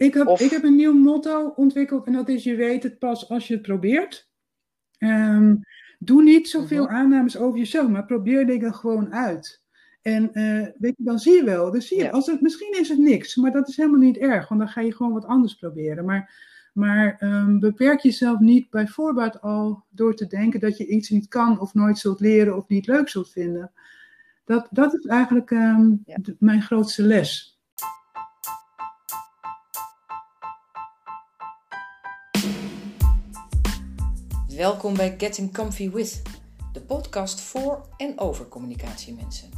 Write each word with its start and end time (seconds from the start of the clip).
Ik 0.00 0.14
heb, 0.14 0.28
ik 0.28 0.50
heb 0.50 0.62
een 0.64 0.76
nieuw 0.76 0.92
motto 0.92 1.52
ontwikkeld 1.56 2.06
en 2.06 2.12
dat 2.12 2.28
is: 2.28 2.44
je 2.44 2.54
weet 2.54 2.82
het 2.82 2.98
pas 2.98 3.28
als 3.28 3.48
je 3.48 3.54
het 3.54 3.62
probeert. 3.62 4.28
Ehm, 4.98 5.56
doe 5.98 6.22
niet 6.22 6.48
zoveel 6.48 6.84
Mhm. 6.84 6.92
aannames 6.94 7.36
over 7.36 7.58
jezelf, 7.58 7.88
maar 7.88 8.04
probeer 8.06 8.46
dingen 8.46 8.74
gewoon 8.74 9.12
uit. 9.14 9.62
En 10.02 10.32
eh, 10.32 10.66
weet 10.78 10.94
je, 10.96 11.04
dan 11.04 11.18
zie 11.18 11.32
je 11.34 11.44
wel. 11.44 11.72
Dan 11.72 11.80
zie 11.82 11.96
je, 11.98 12.02
Ja. 12.04 12.10
als 12.10 12.26
het, 12.26 12.40
misschien 12.40 12.76
is 12.80 12.88
het 12.88 12.98
niks, 12.98 13.36
maar 13.36 13.50
dat 13.52 13.68
is 13.68 13.76
helemaal 13.76 14.00
niet 14.00 14.16
erg, 14.16 14.48
want 14.48 14.60
dan 14.60 14.70
ga 14.70 14.80
je 14.80 14.94
gewoon 14.94 15.12
wat 15.12 15.24
anders 15.24 15.54
proberen. 15.54 16.04
Maar, 16.04 16.30
maar 16.74 17.16
ehm, 17.18 17.58
beperk 17.58 18.00
jezelf 18.00 18.38
niet 18.38 18.70
bij 18.70 18.86
voorbaat 18.86 19.40
al 19.40 19.84
door 19.90 20.14
te 20.14 20.26
denken 20.26 20.60
dat 20.60 20.76
je 20.76 20.86
iets 20.86 21.08
niet 21.08 21.28
kan 21.28 21.60
of 21.60 21.74
nooit 21.74 21.98
zult 21.98 22.20
leren 22.20 22.56
of 22.56 22.68
niet 22.68 22.86
leuk 22.86 23.08
zult 23.08 23.30
vinden. 23.30 23.72
Dat, 24.44 24.68
dat 24.70 24.94
is 24.94 25.04
eigenlijk 25.06 25.50
ehm, 25.50 25.90
Ja. 26.04 26.16
mijn 26.38 26.62
grootste 26.62 27.02
les. 27.02 27.49
Welkom 34.60 34.96
bij 34.96 35.14
Getting 35.18 35.54
Comfy 35.54 35.90
With, 35.90 36.22
de 36.72 36.80
podcast 36.80 37.40
voor 37.40 37.86
en 37.96 38.18
over 38.18 38.48
communicatiemensen. 38.48 39.50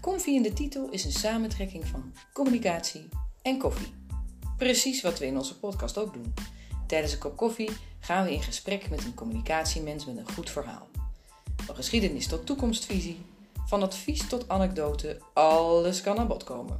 Comfy 0.00 0.30
in 0.30 0.42
de 0.42 0.52
titel 0.52 0.88
is 0.90 1.04
een 1.04 1.12
samentrekking 1.12 1.86
van 1.86 2.12
communicatie 2.32 3.08
en 3.42 3.58
koffie. 3.58 3.94
Precies 4.56 5.02
wat 5.02 5.18
we 5.18 5.26
in 5.26 5.36
onze 5.36 5.58
podcast 5.58 5.98
ook 5.98 6.12
doen. 6.12 6.34
Tijdens 6.86 7.12
een 7.12 7.18
kop 7.18 7.36
koffie 7.36 7.70
gaan 8.00 8.24
we 8.24 8.32
in 8.32 8.42
gesprek 8.42 8.90
met 8.90 9.04
een 9.04 9.14
communicatiemens 9.14 10.06
met 10.06 10.16
een 10.16 10.32
goed 10.32 10.50
verhaal. 10.50 10.88
Van 11.56 11.74
geschiedenis 11.74 12.26
tot 12.26 12.46
toekomstvisie, 12.46 13.18
van 13.66 13.82
advies 13.82 14.28
tot 14.28 14.48
anekdote, 14.48 15.20
alles 15.34 16.00
kan 16.00 16.18
aan 16.18 16.28
bod 16.28 16.44
komen. 16.44 16.76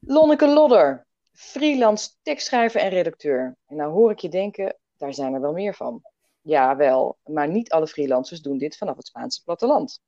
Lonneke 0.00 0.48
Lodder, 0.48 1.06
freelance 1.34 2.10
tekstschrijver 2.22 2.80
en 2.80 2.88
redacteur. 2.88 3.56
En 3.66 3.76
nou 3.76 3.92
hoor 3.92 4.10
ik 4.10 4.18
je 4.18 4.28
denken, 4.28 4.76
daar 4.96 5.14
zijn 5.14 5.34
er 5.34 5.40
wel 5.40 5.52
meer 5.52 5.74
van. 5.74 6.02
Ja, 6.40 6.76
wel, 6.76 7.18
maar 7.24 7.48
niet 7.48 7.70
alle 7.70 7.86
freelancers 7.86 8.40
doen 8.40 8.58
dit 8.58 8.76
vanaf 8.76 8.96
het 8.96 9.06
Spaanse 9.06 9.42
platteland. 9.42 10.00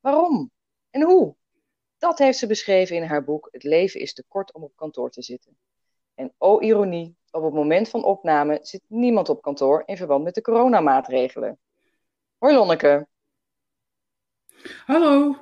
Waarom? 0.00 0.50
En 0.90 1.02
hoe? 1.02 1.34
Dat 1.98 2.18
heeft 2.18 2.38
ze 2.38 2.46
beschreven 2.46 2.96
in 2.96 3.02
haar 3.02 3.24
boek 3.24 3.48
Het 3.50 3.62
leven 3.62 4.00
is 4.00 4.12
te 4.12 4.24
kort 4.28 4.52
om 4.52 4.62
op 4.62 4.76
kantoor 4.76 5.10
te 5.10 5.22
zitten. 5.22 5.58
En 6.14 6.34
oh 6.38 6.62
ironie, 6.62 7.16
op 7.30 7.42
het 7.42 7.52
moment 7.52 7.88
van 7.88 8.04
opname 8.04 8.58
zit 8.62 8.82
niemand 8.86 9.28
op 9.28 9.42
kantoor 9.42 9.82
in 9.86 9.96
verband 9.96 10.24
met 10.24 10.34
de 10.34 10.40
coronamaatregelen. 10.40 11.58
Hoi 12.38 12.54
Lonneke, 12.54 13.06
Hallo, 14.86 15.36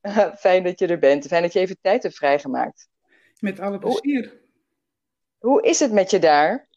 fijn 0.38 0.62
dat 0.62 0.78
je 0.78 0.86
er 0.86 0.98
bent. 0.98 1.26
Fijn 1.26 1.42
dat 1.42 1.52
je 1.52 1.58
even 1.58 1.78
tijd 1.80 2.02
hebt 2.02 2.14
vrijgemaakt. 2.14 2.88
Met 3.40 3.60
alle 3.60 3.78
plezier. 3.78 4.40
Hoe 5.38 5.62
is 5.62 5.78
het 5.78 5.92
met 5.92 6.10
je 6.10 6.18
daar? 6.18 6.68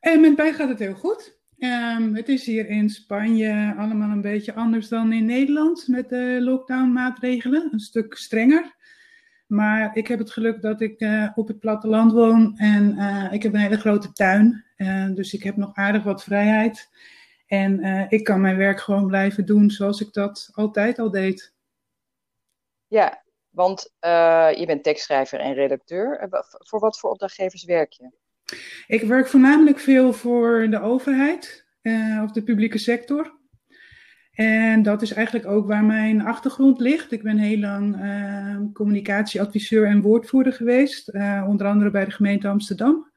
En 0.00 0.20
met 0.20 0.36
mij 0.36 0.52
gaat 0.52 0.68
het 0.68 0.78
heel 0.78 0.94
goed. 0.94 1.40
Ehm, 1.58 2.14
het 2.14 2.28
is 2.28 2.46
hier 2.46 2.68
in 2.68 2.90
Spanje 2.90 3.74
allemaal 3.78 4.10
een 4.10 4.20
beetje 4.20 4.54
anders 4.54 4.88
dan 4.88 5.12
in 5.12 5.24
Nederland 5.24 5.88
met 5.88 6.08
de 6.08 6.38
lockdown-maatregelen. 6.40 7.68
Een 7.72 7.80
stuk 7.80 8.14
strenger. 8.14 8.80
Maar 9.46 9.96
ik 9.96 10.06
heb 10.06 10.18
het 10.18 10.30
geluk 10.30 10.62
dat 10.62 10.80
ik 10.80 11.00
eh, 11.00 11.30
op 11.34 11.48
het 11.48 11.58
platteland 11.58 12.12
woon 12.12 12.56
en 12.56 12.98
eh, 12.98 13.32
ik 13.32 13.42
heb 13.42 13.54
een 13.54 13.60
hele 13.60 13.78
grote 13.78 14.12
tuin. 14.12 14.64
Eh, 14.76 15.14
dus 15.14 15.32
ik 15.32 15.42
heb 15.42 15.56
nog 15.56 15.74
aardig 15.74 16.02
wat 16.02 16.24
vrijheid. 16.24 16.90
En 17.46 17.80
eh, 17.80 18.04
ik 18.08 18.24
kan 18.24 18.40
mijn 18.40 18.56
werk 18.56 18.80
gewoon 18.80 19.06
blijven 19.06 19.46
doen 19.46 19.70
zoals 19.70 20.00
ik 20.00 20.12
dat 20.12 20.50
altijd 20.52 20.98
al 20.98 21.10
deed. 21.10 21.54
Ja, 22.86 23.21
want 23.52 23.94
eh, 23.98 24.48
je 24.54 24.66
bent 24.66 24.82
tekstschrijver 24.82 25.38
en 25.38 25.54
redacteur. 25.54 26.18
Eh, 26.18 26.42
Voor 26.48 26.80
wat 26.80 26.98
voor 26.98 27.10
opdrachtgevers 27.10 27.64
werk 27.64 27.92
je? 27.92 28.10
Ik 28.86 29.02
werk 29.02 29.28
voornamelijk 29.28 29.78
veel 29.78 30.12
voor 30.12 30.66
de 30.70 30.80
overheid 30.80 31.66
eh, 31.80 32.20
of 32.24 32.30
de 32.30 32.42
publieke 32.42 32.78
sector. 32.78 33.40
En 34.32 34.82
dat 34.82 35.02
is 35.02 35.12
eigenlijk 35.12 35.46
ook 35.46 35.66
waar 35.66 35.84
mijn 35.84 36.22
achtergrond 36.22 36.80
ligt. 36.80 37.12
Ik 37.12 37.22
ben 37.22 37.38
heel 37.38 37.58
lang 37.58 37.96
communicatieadviseur 38.72 39.86
en 39.86 40.02
woordvoerder 40.02 40.52
geweest, 40.52 41.12
onder 41.46 41.66
andere 41.66 41.90
bij 41.90 42.04
de 42.04 42.10
gemeente 42.10 42.48
Amsterdam. 42.48 43.12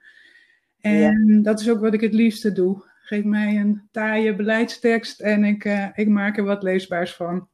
En 0.79 1.41
dat 1.43 1.59
is 1.59 1.69
ook 1.69 1.79
wat 1.79 1.93
ik 1.93 2.01
het 2.01 2.13
liefste 2.13 2.51
doe. 2.51 2.83
Geef 3.01 3.23
mij 3.23 3.55
een 3.57 3.87
taaie 3.91 4.35
beleidstekst 4.35 5.21
en 5.21 5.43
ik, 5.43 5.63
ik 5.93 6.07
maak 6.07 6.37
er 6.37 6.43
wat 6.43 6.63
leesbaars 6.63 7.15
van. 7.15 7.49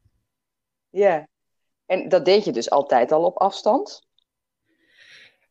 Ja. 0.90 1.30
En 1.91 2.09
dat 2.09 2.25
deed 2.25 2.46
je 2.46 2.52
dus 2.52 2.69
altijd 2.69 3.12
al 3.12 3.24
op 3.25 3.38
afstand? 3.38 4.07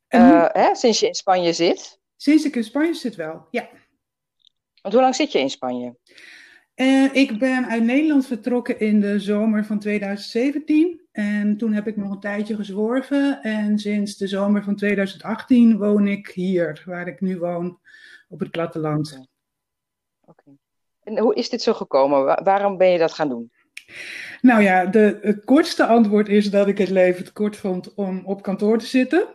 Nu- 0.09 0.19
Eh, 0.19 0.47
hè, 0.53 0.75
sinds 0.75 1.01
je 1.01 1.07
in 1.07 1.15
Spanje 1.15 1.53
zit? 1.53 1.99
sinds 2.17 2.45
ik 2.45 2.57
in 2.57 2.65
Spanje 2.65 2.95
zit 2.95 3.15
wel, 3.17 3.47
ja. 3.51 3.69
Want 4.83 4.95
hoe 4.95 5.03
lang 5.03 5.15
zit 5.15 5.33
je 5.33 5.39
in 5.39 5.51
Spanje? 5.51 5.97
Eh, 6.75 7.15
ik 7.15 7.39
ben 7.39 7.67
uit 7.67 7.83
Nederland 7.83 8.27
vertrokken 8.27 8.81
in 8.81 9.01
de 9.01 9.19
zomer 9.21 9.65
van 9.65 9.79
2017. 9.79 11.01
En 11.13 11.57
toen 11.57 11.73
heb 11.73 11.87
ik 11.87 11.97
nog 11.97 12.11
een 12.11 12.21
tijdje 12.21 12.55
gezworven. 12.57 13.43
En 13.43 13.79
sinds 13.79 14.17
de 14.17 14.27
zomer 14.27 14.65
van 14.65 14.77
2018 14.77 15.79
woon 15.79 16.07
ik 16.09 16.29
hier, 16.29 16.83
waar 16.87 17.07
ik 17.09 17.21
nu 17.21 17.39
woon, 17.39 17.81
op 18.29 18.41
het 18.41 18.51
platteland. 18.51 19.21
Oké. 20.27 20.51
En 21.03 21.19
hoe 21.19 21.35
is 21.35 21.49
dit 21.49 21.63
zo 21.63 21.73
gekomen? 21.73 22.25
Wa- 22.25 22.41
waarom 22.43 22.77
ben 22.77 22.91
je 22.91 22.99
dat 22.99 23.13
gaan 23.13 23.29
doen? 23.29 23.53
Nou 24.41 24.63
ja, 24.63 24.87
de, 24.87 25.19
het 25.23 25.45
kortste 25.45 25.87
antwoord 25.87 26.29
is 26.29 26.51
dat 26.51 26.69
ik 26.69 26.79
het 26.79 26.91
leven 26.91 27.25
te 27.25 27.33
kort 27.33 27.57
vond 27.57 27.95
om 27.95 28.23
op 28.25 28.43
kantoor 28.43 28.79
te 28.79 28.87
zitten. 28.87 29.27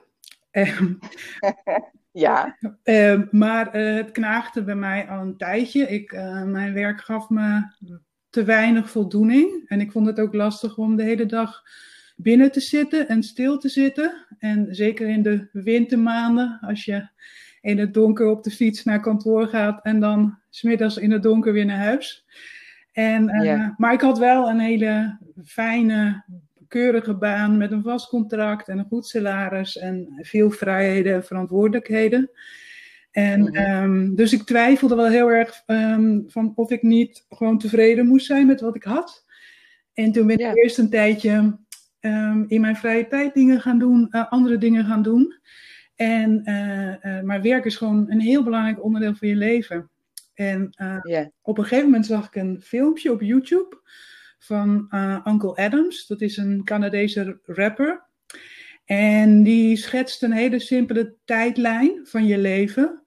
Ehm, 0.51 0.93
Ja, 2.16 2.57
Eh, 2.83 3.21
maar 3.31 3.71
eh, 3.71 3.95
het 3.95 4.11
knaagde 4.11 4.63
bij 4.63 4.75
mij 4.75 5.07
al 5.07 5.21
een 5.21 5.38
tijdje. 5.38 5.88
Ik, 5.88 6.11
eh, 6.11 6.44
mijn 6.44 6.73
werk 6.73 7.01
gaf 7.01 7.29
me 7.29 7.61
te 8.29 8.44
weinig 8.44 8.89
voldoening. 8.89 9.63
En 9.67 9.81
ik 9.81 9.91
vond 9.91 10.07
het 10.07 10.19
ook 10.19 10.33
lastig 10.33 10.77
om 10.77 10.95
de 10.95 11.03
hele 11.03 11.25
dag 11.25 11.61
binnen 12.15 12.51
te 12.51 12.59
zitten 12.59 13.07
en 13.07 13.23
stil 13.23 13.57
te 13.57 13.69
zitten. 13.69 14.25
En 14.39 14.67
zeker 14.69 15.07
in 15.07 15.21
de 15.21 15.49
wintermaanden, 15.51 16.57
als 16.61 16.85
je 16.85 17.07
in 17.61 17.77
het 17.77 17.94
donker 17.94 18.27
op 18.27 18.44
de 18.44 18.51
fiets 18.51 18.83
naar 18.83 18.99
kantoor 18.99 19.47
gaat 19.47 19.83
en 19.83 19.99
dan 19.99 20.38
smiddags 20.49 20.97
in 20.97 21.11
het 21.11 21.23
donker 21.23 21.53
weer 21.53 21.65
naar 21.65 21.77
huis. 21.77 22.25
En, 22.95 23.29
eh. 23.29 23.69
Maar 23.78 23.94
ik 23.94 24.01
had 24.01 24.17
wel 24.17 24.50
een 24.50 24.59
hele 24.59 25.17
fijne, 25.45 26.23
keurige 26.67 27.13
baan 27.13 27.57
met 27.57 27.72
een 27.72 27.83
vast 27.83 28.09
contract 28.09 28.67
en 28.67 28.78
een 28.78 28.85
goed 28.85 29.07
salaris 29.07 29.78
en 29.78 30.07
veel 30.22 30.51
vrijheden 30.51 31.13
en 31.13 31.23
verantwoordelijkheden. 31.23 32.29
En 33.11 33.41
Mhm. 33.41 33.56
ehm, 33.56 34.16
dus 34.16 34.33
ik 34.33 34.44
twijfelde 34.44 34.95
wel 34.95 35.07
heel 35.07 35.31
erg 35.31 35.63
ehm, 35.66 36.19
van 36.28 36.51
of 36.56 36.72
ik 36.72 36.81
niet 36.81 37.25
gewoon 37.29 37.57
tevreden 37.57 38.07
moest 38.07 38.25
zijn 38.25 38.47
met 38.47 38.61
wat 38.61 38.75
ik 38.75 38.83
had. 38.83 39.25
En 39.94 40.12
toen 40.12 40.27
ben 40.27 40.38
ik 40.39 40.56
eerst 40.56 40.77
een 40.77 40.89
tijdje 40.89 41.57
ehm, 42.00 42.44
in 42.47 42.62
mijn 42.62 42.75
vrije 42.75 43.07
tijd 43.07 43.33
dingen 43.33 43.62
gaan 43.62 43.79
doen, 43.79 44.07
eh, 44.09 44.31
andere 44.31 44.57
dingen 44.57 44.85
gaan 44.85 45.01
doen. 45.01 45.33
En, 45.95 46.44
eh, 46.44 47.22
maar 47.22 47.41
werk 47.41 47.66
is 47.66 47.75
gewoon 47.75 48.12
een 48.12 48.19
heel 48.19 48.44
belangrijk 48.44 48.83
onderdeel 48.83 49.16
van 49.16 49.27
je 49.27 49.35
leven. 49.35 49.89
En 50.35 50.69
eh, 50.69 51.25
op 51.41 51.57
een 51.57 51.63
gegeven 51.63 51.85
moment 51.85 52.06
zag 52.06 52.25
ik 52.25 52.35
een 52.35 52.62
filmpje 52.62 53.12
op 53.12 53.22
YouTube 53.22 53.81
van 54.40 54.85
eh, 54.90 55.25
Uncle 55.28 55.56
Adams. 55.56 56.07
Dat 56.07 56.22
is 56.22 56.38
een 56.38 56.63
Canadese 56.63 57.40
rapper. 57.44 58.03
En 58.85 59.44
die 59.44 59.78
schetst 59.78 60.24
een 60.24 60.31
hele 60.31 60.59
simpele 60.59 61.16
tijdlijn 61.25 62.00
van 62.03 62.25
je 62.25 62.38
leven. 62.38 63.03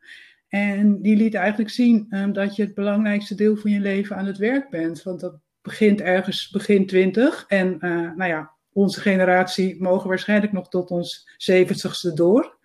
En 0.48 1.02
die 1.02 1.16
liet 1.16 1.34
eigenlijk 1.34 1.70
zien 1.70 2.06
eh, 2.10 2.24
dat 2.32 2.56
je 2.56 2.62
het 2.62 2.74
belangrijkste 2.74 3.34
deel 3.34 3.56
van 3.56 3.70
je 3.70 3.80
leven 3.80 4.16
aan 4.16 4.26
het 4.26 4.38
werk 4.38 4.70
bent. 4.70 5.02
Want 5.02 5.20
dat 5.20 5.38
begint 5.62 6.00
ergens 6.00 6.50
begin 6.50 6.86
twintig. 6.86 7.44
En 7.48 7.80
eh, 7.80 7.90
nou 7.90 8.24
ja, 8.24 8.52
onze 8.72 9.00
generatie 9.00 9.82
mogen 9.82 10.08
waarschijnlijk 10.08 10.52
nog 10.52 10.68
tot 10.68 10.90
ons 10.90 11.30
zeventigste 11.36 12.12
door. 12.12 12.57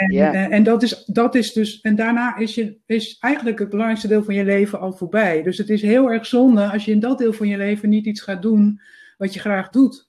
En, 0.00 0.34
eh, 0.34 0.52
en 0.52 0.62
dat 0.62 0.82
is, 0.82 1.04
dat 1.04 1.34
is 1.34 1.52
dus, 1.52 1.80
en 1.80 1.96
daarna 1.96 2.36
is, 2.36 2.54
je, 2.54 2.78
is 2.86 3.18
eigenlijk 3.18 3.58
het 3.58 3.68
belangrijkste 3.68 4.08
deel 4.08 4.22
van 4.22 4.34
je 4.34 4.44
leven 4.44 4.80
al 4.80 4.92
voorbij. 4.92 5.42
Dus 5.42 5.58
het 5.58 5.70
is 5.70 5.82
heel 5.82 6.10
erg 6.10 6.26
zonde 6.26 6.70
als 6.70 6.84
je 6.84 6.92
in 6.92 7.00
dat 7.00 7.18
deel 7.18 7.32
van 7.32 7.48
je 7.48 7.56
leven 7.56 7.88
niet 7.88 8.06
iets 8.06 8.20
gaat 8.20 8.42
doen 8.42 8.80
wat 9.18 9.34
je 9.34 9.40
graag 9.40 9.70
doet. 9.70 10.08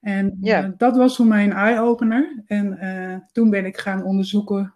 En 0.00 0.38
eh, 0.42 0.68
dat 0.76 0.96
was 0.96 1.16
voor 1.16 1.26
mij 1.26 1.44
een 1.44 1.52
eye-opener. 1.52 2.42
En 2.46 2.78
eh, 2.78 3.16
toen 3.32 3.50
ben 3.50 3.66
ik 3.66 3.78
gaan 3.78 4.04
onderzoeken 4.04 4.72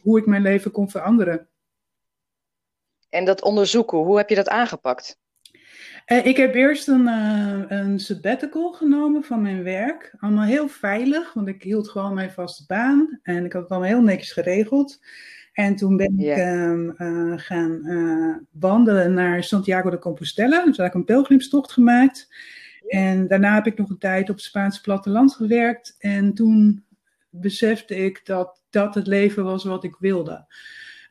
hoe 0.00 0.18
ik 0.18 0.26
mijn 0.26 0.42
leven 0.42 0.70
kon 0.70 0.90
veranderen. 0.90 1.48
En 3.08 3.24
dat 3.24 3.42
onderzoeken, 3.42 3.98
hoe 3.98 4.16
heb 4.16 4.28
je 4.28 4.34
dat 4.34 4.48
aangepakt? 4.48 5.18
Eh, 6.04 6.26
ik 6.26 6.36
heb 6.36 6.54
eerst 6.54 6.88
een, 6.88 7.08
eh, 7.08 7.78
een 7.78 8.00
sabbatical 8.00 8.72
genomen 8.72 9.24
van 9.24 9.42
mijn 9.42 9.62
werk. 9.62 10.14
Allemaal 10.18 10.44
heel 10.44 10.68
veilig, 10.68 11.32
want 11.32 11.48
ik 11.48 11.62
hield 11.62 11.88
gewoon 11.88 12.14
mijn 12.14 12.30
vaste 12.30 12.64
baan. 12.66 13.18
En 13.22 13.44
ik 13.44 13.52
had 13.52 13.62
het 13.62 13.70
allemaal 13.70 13.88
heel 13.88 14.02
netjes 14.02 14.32
geregeld. 14.32 15.00
En 15.52 15.76
toen 15.76 15.96
ben 15.96 16.18
ik 16.18 16.26
ehm, 16.26 16.90
eh, 16.90 17.32
gaan 17.36 17.82
wandelen 18.50 19.14
naar 19.14 19.44
Santiago 19.44 19.90
de 19.90 19.98
Compostela. 19.98 20.64
Dus 20.64 20.76
heb 20.76 20.86
ik 20.86 20.94
een 20.94 21.04
pelgrimstocht 21.04 21.72
gemaakt. 21.72 22.28
En 22.88 23.28
daarna 23.28 23.54
heb 23.54 23.66
ik 23.66 23.78
nog 23.78 23.90
een 23.90 23.98
tijd 23.98 24.30
op 24.30 24.34
het 24.34 24.44
Spaanse 24.44 24.80
platteland 24.80 25.34
gewerkt. 25.34 25.96
En 25.98 26.34
toen 26.34 26.84
besefte 27.30 27.96
ik 27.96 28.20
dat 28.24 28.62
dat 28.70 28.94
het 28.94 29.06
leven 29.06 29.44
was 29.44 29.64
wat 29.64 29.84
ik 29.84 29.96
wilde. 29.98 30.46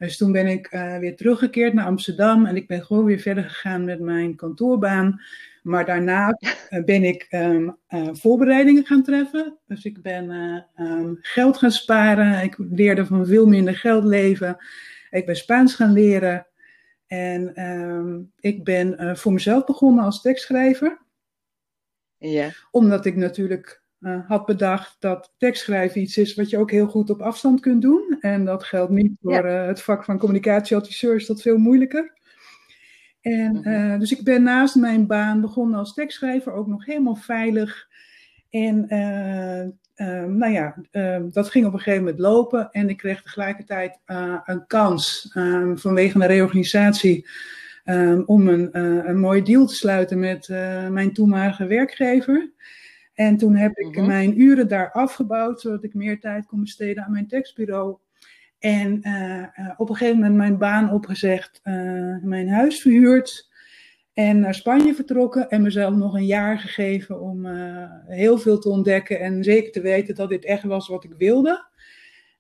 Dus 0.04 0.18
toen 0.18 0.32
ben 0.32 0.48
ik 0.48 0.74
uh, 0.74 0.98
weer 0.98 1.16
teruggekeerd 1.16 1.74
naar 1.74 1.86
Amsterdam 1.86 2.46
en 2.46 2.56
ik 2.56 2.68
ben 2.68 2.86
gewoon 2.86 3.06
weer 3.06 3.20
verder 3.20 3.44
gegaan 3.44 3.86
met 3.86 4.00
mijn 4.00 4.36
kantoorbaan. 4.36 5.22
Maar 5.62 5.86
daarna 5.86 6.40
uh, 6.70 6.84
ben 6.84 7.04
ik 7.04 7.28
um, 7.30 7.78
uh, 7.90 8.10
voorbereidingen 8.12 8.86
gaan 8.86 9.04
treffen. 9.04 9.58
Dus 9.66 9.86
ik 9.86 10.02
ben 10.02 10.30
um, 10.76 11.18
geld 11.22 11.58
gaan 11.58 11.72
sparen. 11.72 12.44
Ik 12.44 12.56
leerde 12.58 13.06
van 13.06 13.26
veel 13.26 13.46
minder 13.46 13.76
geld 13.76 14.04
leven. 14.04 14.58
Ik 15.10 15.26
ben 15.26 15.36
Spaans 15.36 15.76
gaan 15.76 15.94
leren. 15.94 16.48
En 17.08 17.64
um, 17.72 18.32
ik 18.40 18.64
ben 18.64 19.18
voor 19.18 19.34
mezelf 19.34 19.66
begonnen 19.66 20.04
als 20.04 20.22
tekstschrijver. 20.22 21.02
Ja. 22.18 22.50
Omdat 22.72 23.06
ik 23.06 23.16
natuurlijk 23.16 23.83
uh, 24.04 24.20
had 24.28 24.46
bedacht 24.46 24.96
dat 25.00 25.34
tekstschrijven 25.38 26.02
iets 26.02 26.18
is 26.18 26.36
wat 26.36 26.50
je 26.50 26.58
ook 26.58 26.72
heel 26.72 26.88
goed 26.88 27.10
op 27.10 27.22
afstand 27.22 27.60
kunt 27.60 27.82
doen. 27.82 28.18
En 28.20 28.46
dat 28.46 28.64
geldt 28.64 28.92
niet 28.92 29.12
voor 29.22 29.34
ja. 29.34 29.62
uh, 29.62 29.68
het 29.68 29.82
vak 29.82 30.04
van 30.04 30.18
communicatieadviseur, 30.18 31.16
is 31.16 31.26
dat 31.26 31.42
veel 31.42 31.58
moeilijker. 31.58 32.14
En 33.22 33.70
uh, 33.70 34.00
dus 34.00 34.12
ik 34.12 34.24
ben 34.24 34.44
naast 34.44 34.76
mijn 34.76 35.08
baan 35.08 35.42
begonnen 35.42 35.80
als 35.80 35.94
tekstschrijver, 35.94 36.54
ook 36.54 36.68
nog 36.68 36.86
helemaal 36.86 37.16
veilig. 37.16 37.88
En 38.50 38.86
nou 40.38 40.52
ja, 40.52 40.76
dat 41.32 41.50
ging 41.50 41.66
op 41.66 41.74
een 41.74 41.80
gegeven 41.80 42.04
moment 42.04 42.20
lopen. 42.20 42.72
En 42.72 42.90
ik 42.90 42.98
kreeg 42.98 43.22
tegelijkertijd 43.22 44.00
een 44.46 44.68
kans 44.68 45.30
vanwege 45.76 46.22
een 46.22 46.28
reorganisatie. 46.28 47.28
Um, 47.86 48.24
om 48.26 48.48
een, 48.48 48.80
een 49.10 49.20
mooie 49.20 49.42
deal 49.42 49.66
te 49.66 49.76
sluiten 49.76 50.20
met 50.20 50.48
mijn 50.90 51.14
toenmalige 51.14 51.66
werkgever. 51.66 52.52
En 53.14 53.38
toen 53.38 53.56
heb 53.56 53.78
ik 53.78 53.86
mm-hmm. 53.86 54.06
mijn 54.06 54.42
uren 54.42 54.68
daar 54.68 54.92
afgebouwd, 54.92 55.62
zodat 55.62 55.84
ik 55.84 55.94
meer 55.94 56.20
tijd 56.20 56.46
kon 56.46 56.60
besteden 56.60 57.04
aan 57.04 57.12
mijn 57.12 57.28
tekstbureau. 57.28 57.98
En 58.60 59.00
uh, 59.08 59.38
uh, 59.38 59.74
op 59.78 59.90
een 59.90 59.96
gegeven 59.96 60.20
moment 60.20 60.36
mijn 60.36 60.58
baan 60.58 60.92
opgezegd, 60.92 61.60
uh, 61.64 62.18
mijn 62.22 62.50
huis 62.50 62.82
verhuurd. 62.82 63.52
En 64.14 64.40
naar 64.40 64.54
Spanje 64.54 64.94
vertrokken 64.94 65.50
en 65.50 65.62
mezelf 65.62 65.96
nog 65.96 66.14
een 66.14 66.26
jaar 66.26 66.60
gegeven 66.60 67.22
om 67.22 67.46
heel 68.08 68.38
veel 68.38 68.60
te 68.60 68.70
ontdekken. 68.70 69.20
En 69.20 69.44
zeker 69.44 69.72
te 69.72 69.82
weten 69.82 70.16
dat 70.16 70.30
dit 70.30 70.46
echt 70.46 70.64
was 70.64 70.88
wat 70.88 71.04
ik 71.04 71.14
wilde. 71.18 71.66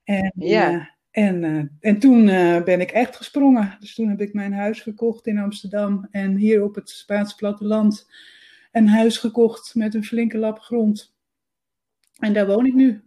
En, 0.03 0.31
ja. 0.35 0.89
en, 1.11 1.69
en 1.79 1.99
toen 1.99 2.25
ben 2.65 2.81
ik 2.81 2.91
echt 2.91 3.15
gesprongen. 3.15 3.77
Dus 3.79 3.95
toen 3.95 4.09
heb 4.09 4.21
ik 4.21 4.33
mijn 4.33 4.53
huis 4.53 4.81
gekocht 4.81 5.27
in 5.27 5.37
Amsterdam. 5.37 6.07
En 6.11 6.35
hier 6.35 6.63
op 6.63 6.75
het 6.75 6.89
Spaanse 6.89 7.35
platteland 7.35 8.07
een 8.73 8.87
huis 8.87 9.17
gekocht 9.17 9.75
met 9.75 9.93
een 9.93 10.03
flinke 10.03 10.37
lap 10.37 10.59
grond. 10.59 11.13
En 12.19 12.33
daar 12.33 12.47
woon 12.47 12.65
ik 12.65 12.73
nu. 12.73 13.03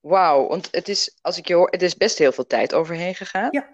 Wauw, 0.00 0.46
want 0.46 0.68
het 0.70 0.88
is, 0.88 1.18
als 1.20 1.38
ik 1.38 1.48
je 1.48 1.54
hoor, 1.54 1.70
het 1.70 1.82
is 1.82 1.96
best 1.96 2.18
heel 2.18 2.32
veel 2.32 2.46
tijd 2.46 2.74
overheen 2.74 3.14
gegaan. 3.14 3.48
Ja. 3.50 3.72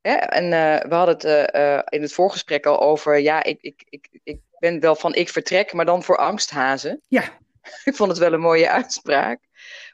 ja 0.00 0.28
en 0.28 0.44
uh, 0.44 0.88
we 0.88 0.94
hadden 0.94 1.14
het 1.14 1.24
uh, 1.24 1.62
uh, 1.62 1.82
in 1.84 2.02
het 2.02 2.12
voorgesprek 2.12 2.66
al 2.66 2.80
over, 2.80 3.18
ja, 3.18 3.42
ik, 3.42 3.60
ik, 3.60 3.86
ik, 3.88 4.08
ik 4.22 4.40
ben 4.58 4.80
wel 4.80 4.96
van 4.96 5.14
ik 5.14 5.28
vertrek, 5.28 5.72
maar 5.72 5.84
dan 5.84 6.02
voor 6.02 6.16
angsthazen. 6.16 7.02
Ja. 7.08 7.22
ik 7.84 7.94
vond 7.94 8.10
het 8.10 8.18
wel 8.18 8.32
een 8.32 8.40
mooie 8.40 8.70
uitspraak. 8.70 9.40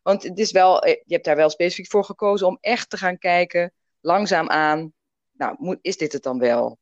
Want 0.03 0.23
het 0.23 0.39
is 0.39 0.53
wel, 0.53 0.87
je 0.87 1.03
hebt 1.07 1.25
daar 1.25 1.37
wel 1.37 1.51
specifiek 1.51 1.91
voor 1.91 2.05
gekozen 2.05 2.47
om 2.47 2.59
echt 2.61 2.91
te 2.91 2.97
gaan 2.97 3.19
kijken, 3.19 3.73
langzaam 4.01 4.49
aan, 4.49 4.93
nou, 5.33 5.55
moet, 5.59 5.79
is 5.81 5.97
dit 5.97 6.13
het 6.13 6.23
dan 6.23 6.39
wel? 6.39 6.79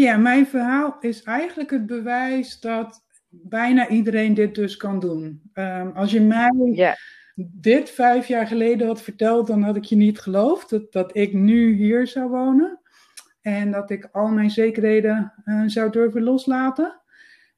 Ja, 0.00 0.16
mijn 0.16 0.46
verhaal 0.46 0.96
is 1.00 1.22
eigenlijk 1.22 1.70
het 1.70 1.86
bewijs 1.86 2.60
dat 2.60 3.04
bijna 3.28 3.88
iedereen 3.88 4.34
dit 4.34 4.54
dus 4.54 4.76
kan 4.76 5.00
doen. 5.00 5.50
Um, 5.54 5.92
als 5.96 6.10
je 6.10 6.20
mij 6.20 6.70
yeah. 6.72 6.96
dit 7.34 7.90
vijf 7.90 8.26
jaar 8.26 8.46
geleden 8.46 8.86
had 8.86 9.02
verteld, 9.02 9.46
dan 9.46 9.62
had 9.62 9.76
ik 9.76 9.84
je 9.84 9.96
niet 9.96 10.20
geloofd 10.20 10.70
dat, 10.70 10.92
dat 10.92 11.16
ik 11.16 11.32
nu 11.32 11.74
hier 11.74 12.06
zou 12.06 12.30
wonen. 12.30 12.80
En 13.40 13.70
dat 13.70 13.90
ik 13.90 14.08
al 14.12 14.28
mijn 14.28 14.50
zekerheden 14.50 15.32
uh, 15.44 15.62
zou 15.66 15.90
durven 15.90 16.22
loslaten. 16.22 17.00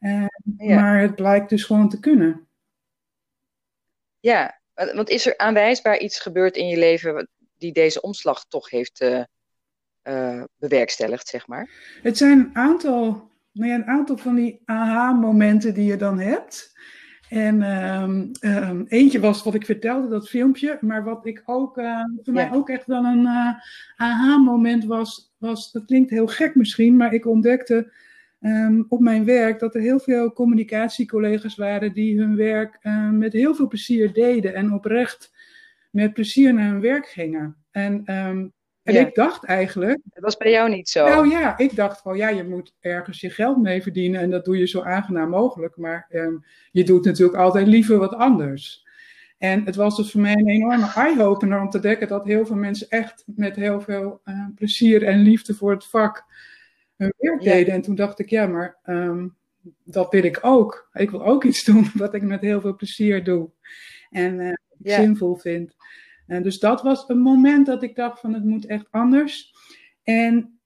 Uh, 0.00 0.26
yeah. 0.56 0.80
Maar 0.80 1.00
het 1.00 1.14
blijkt 1.14 1.48
dus 1.48 1.64
gewoon 1.64 1.88
te 1.88 2.00
kunnen. 2.00 2.48
Ja, 4.20 4.60
want 4.74 5.08
is 5.08 5.26
er 5.26 5.36
aanwijsbaar 5.38 5.98
iets 5.98 6.20
gebeurd 6.20 6.56
in 6.56 6.66
je 6.66 6.78
leven 6.78 7.28
die 7.58 7.72
deze 7.72 8.00
omslag 8.00 8.46
toch 8.46 8.70
heeft 8.70 9.00
uh, 9.00 9.22
uh, 10.08 10.42
bewerkstelligd, 10.58 11.28
zeg 11.28 11.46
maar? 11.46 11.70
Het 12.02 12.16
zijn 12.16 12.38
een 12.38 12.50
aantal, 12.52 13.30
nou 13.52 13.70
ja, 13.70 13.74
een 13.74 13.86
aantal 13.86 14.16
van 14.16 14.34
die 14.34 14.62
aha-momenten 14.64 15.74
die 15.74 15.84
je 15.84 15.96
dan 15.96 16.18
hebt. 16.18 16.72
En 17.28 17.62
um, 17.62 18.30
um, 18.40 18.84
eentje 18.88 19.20
was 19.20 19.42
wat 19.42 19.54
ik 19.54 19.64
vertelde, 19.64 20.08
dat 20.08 20.28
filmpje. 20.28 20.78
Maar 20.80 21.04
wat 21.04 21.26
ik 21.26 21.42
ook, 21.44 21.78
uh, 21.78 22.04
voor 22.22 22.34
ja. 22.34 22.48
mij 22.48 22.52
ook 22.52 22.68
echt 22.68 22.86
wel 22.86 23.04
een 23.04 23.22
uh, 23.22 23.54
aha-moment 23.96 24.84
was, 24.84 25.34
was, 25.38 25.72
dat 25.72 25.84
klinkt 25.84 26.10
heel 26.10 26.26
gek 26.26 26.54
misschien, 26.54 26.96
maar 26.96 27.12
ik 27.12 27.26
ontdekte 27.26 27.92
um, 28.40 28.86
op 28.88 29.00
mijn 29.00 29.24
werk 29.24 29.58
dat 29.58 29.74
er 29.74 29.80
heel 29.80 30.00
veel 30.00 30.32
communicatiecollega's 30.32 31.56
waren 31.56 31.92
die 31.92 32.18
hun 32.18 32.36
werk 32.36 32.78
uh, 32.82 33.10
met 33.10 33.32
heel 33.32 33.54
veel 33.54 33.68
plezier 33.68 34.12
deden 34.12 34.54
en 34.54 34.72
oprecht 34.72 35.32
met 35.90 36.12
plezier 36.12 36.54
naar 36.54 36.70
hun 36.70 36.80
werk 36.80 37.06
gingen. 37.06 37.56
En 37.70 38.02
en 38.82 38.94
ja. 38.94 39.00
ik 39.00 39.14
dacht 39.14 39.44
eigenlijk. 39.44 40.00
Dat 40.04 40.22
was 40.22 40.36
bij 40.36 40.50
jou 40.50 40.70
niet 40.70 40.88
zo. 40.88 41.08
Nou 41.08 41.28
ja, 41.28 41.58
ik 41.58 41.76
dacht 41.76 42.00
van 42.00 42.16
ja, 42.16 42.28
je 42.28 42.44
moet 42.44 42.74
ergens 42.80 43.20
je 43.20 43.30
geld 43.30 43.62
mee 43.62 43.82
verdienen 43.82 44.20
en 44.20 44.30
dat 44.30 44.44
doe 44.44 44.58
je 44.58 44.66
zo 44.66 44.82
aangenaam 44.82 45.28
mogelijk. 45.28 45.76
Maar 45.76 46.06
um, 46.10 46.44
je 46.70 46.84
doet 46.84 47.04
natuurlijk 47.04 47.38
altijd 47.38 47.66
liever 47.66 47.98
wat 47.98 48.14
anders. 48.14 48.86
En 49.38 49.64
het 49.64 49.76
was 49.76 49.96
dus 49.96 50.10
voor 50.10 50.20
mij 50.20 50.34
een 50.34 50.48
enorme 50.48 50.92
eye-opener 50.94 51.60
om 51.60 51.70
te 51.70 51.80
dekken 51.80 52.08
dat 52.08 52.24
heel 52.24 52.46
veel 52.46 52.56
mensen 52.56 52.88
echt 52.88 53.24
met 53.26 53.56
heel 53.56 53.80
veel 53.80 54.20
uh, 54.24 54.46
plezier 54.54 55.02
en 55.02 55.18
liefde 55.18 55.54
voor 55.54 55.70
het 55.70 55.84
vak 55.84 56.24
hun 56.96 57.12
werk 57.16 57.42
ja. 57.42 57.52
deden. 57.52 57.74
En 57.74 57.82
toen 57.82 57.94
dacht 57.94 58.18
ik, 58.18 58.30
ja, 58.30 58.46
maar 58.46 58.78
um, 58.84 59.36
dat 59.84 60.12
wil 60.12 60.24
ik 60.24 60.38
ook. 60.42 60.88
Ik 60.92 61.10
wil 61.10 61.24
ook 61.24 61.44
iets 61.44 61.64
doen 61.64 61.90
wat 61.94 62.14
ik 62.14 62.22
met 62.22 62.40
heel 62.40 62.60
veel 62.60 62.76
plezier 62.76 63.24
doe 63.24 63.50
en 64.10 64.40
uh, 64.40 64.52
ja. 64.78 64.96
zinvol 64.96 65.36
vind. 65.36 65.76
En 66.32 66.42
dus 66.42 66.58
dat 66.58 66.82
was 66.82 67.08
een 67.08 67.20
moment 67.20 67.66
dat 67.66 67.82
ik 67.82 67.96
dacht 67.96 68.20
van 68.20 68.34
het 68.34 68.44
moet 68.44 68.66
echt 68.66 68.86
anders. 68.90 69.54
En 70.02 70.58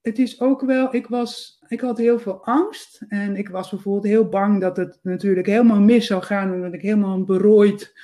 het 0.00 0.18
is 0.18 0.40
ook 0.40 0.60
wel, 0.60 0.94
ik, 0.94 1.06
was, 1.06 1.62
ik 1.68 1.80
had 1.80 1.98
heel 1.98 2.18
veel 2.18 2.44
angst. 2.44 3.04
En 3.08 3.36
ik 3.36 3.48
was 3.48 3.70
bijvoorbeeld 3.70 4.04
heel 4.04 4.28
bang 4.28 4.60
dat 4.60 4.76
het 4.76 4.98
natuurlijk 5.02 5.46
helemaal 5.46 5.80
mis 5.80 6.06
zou 6.06 6.22
gaan. 6.22 6.52
En 6.52 6.60
dat 6.60 6.72
ik 6.72 6.82
helemaal 6.82 7.24
berooid 7.24 8.00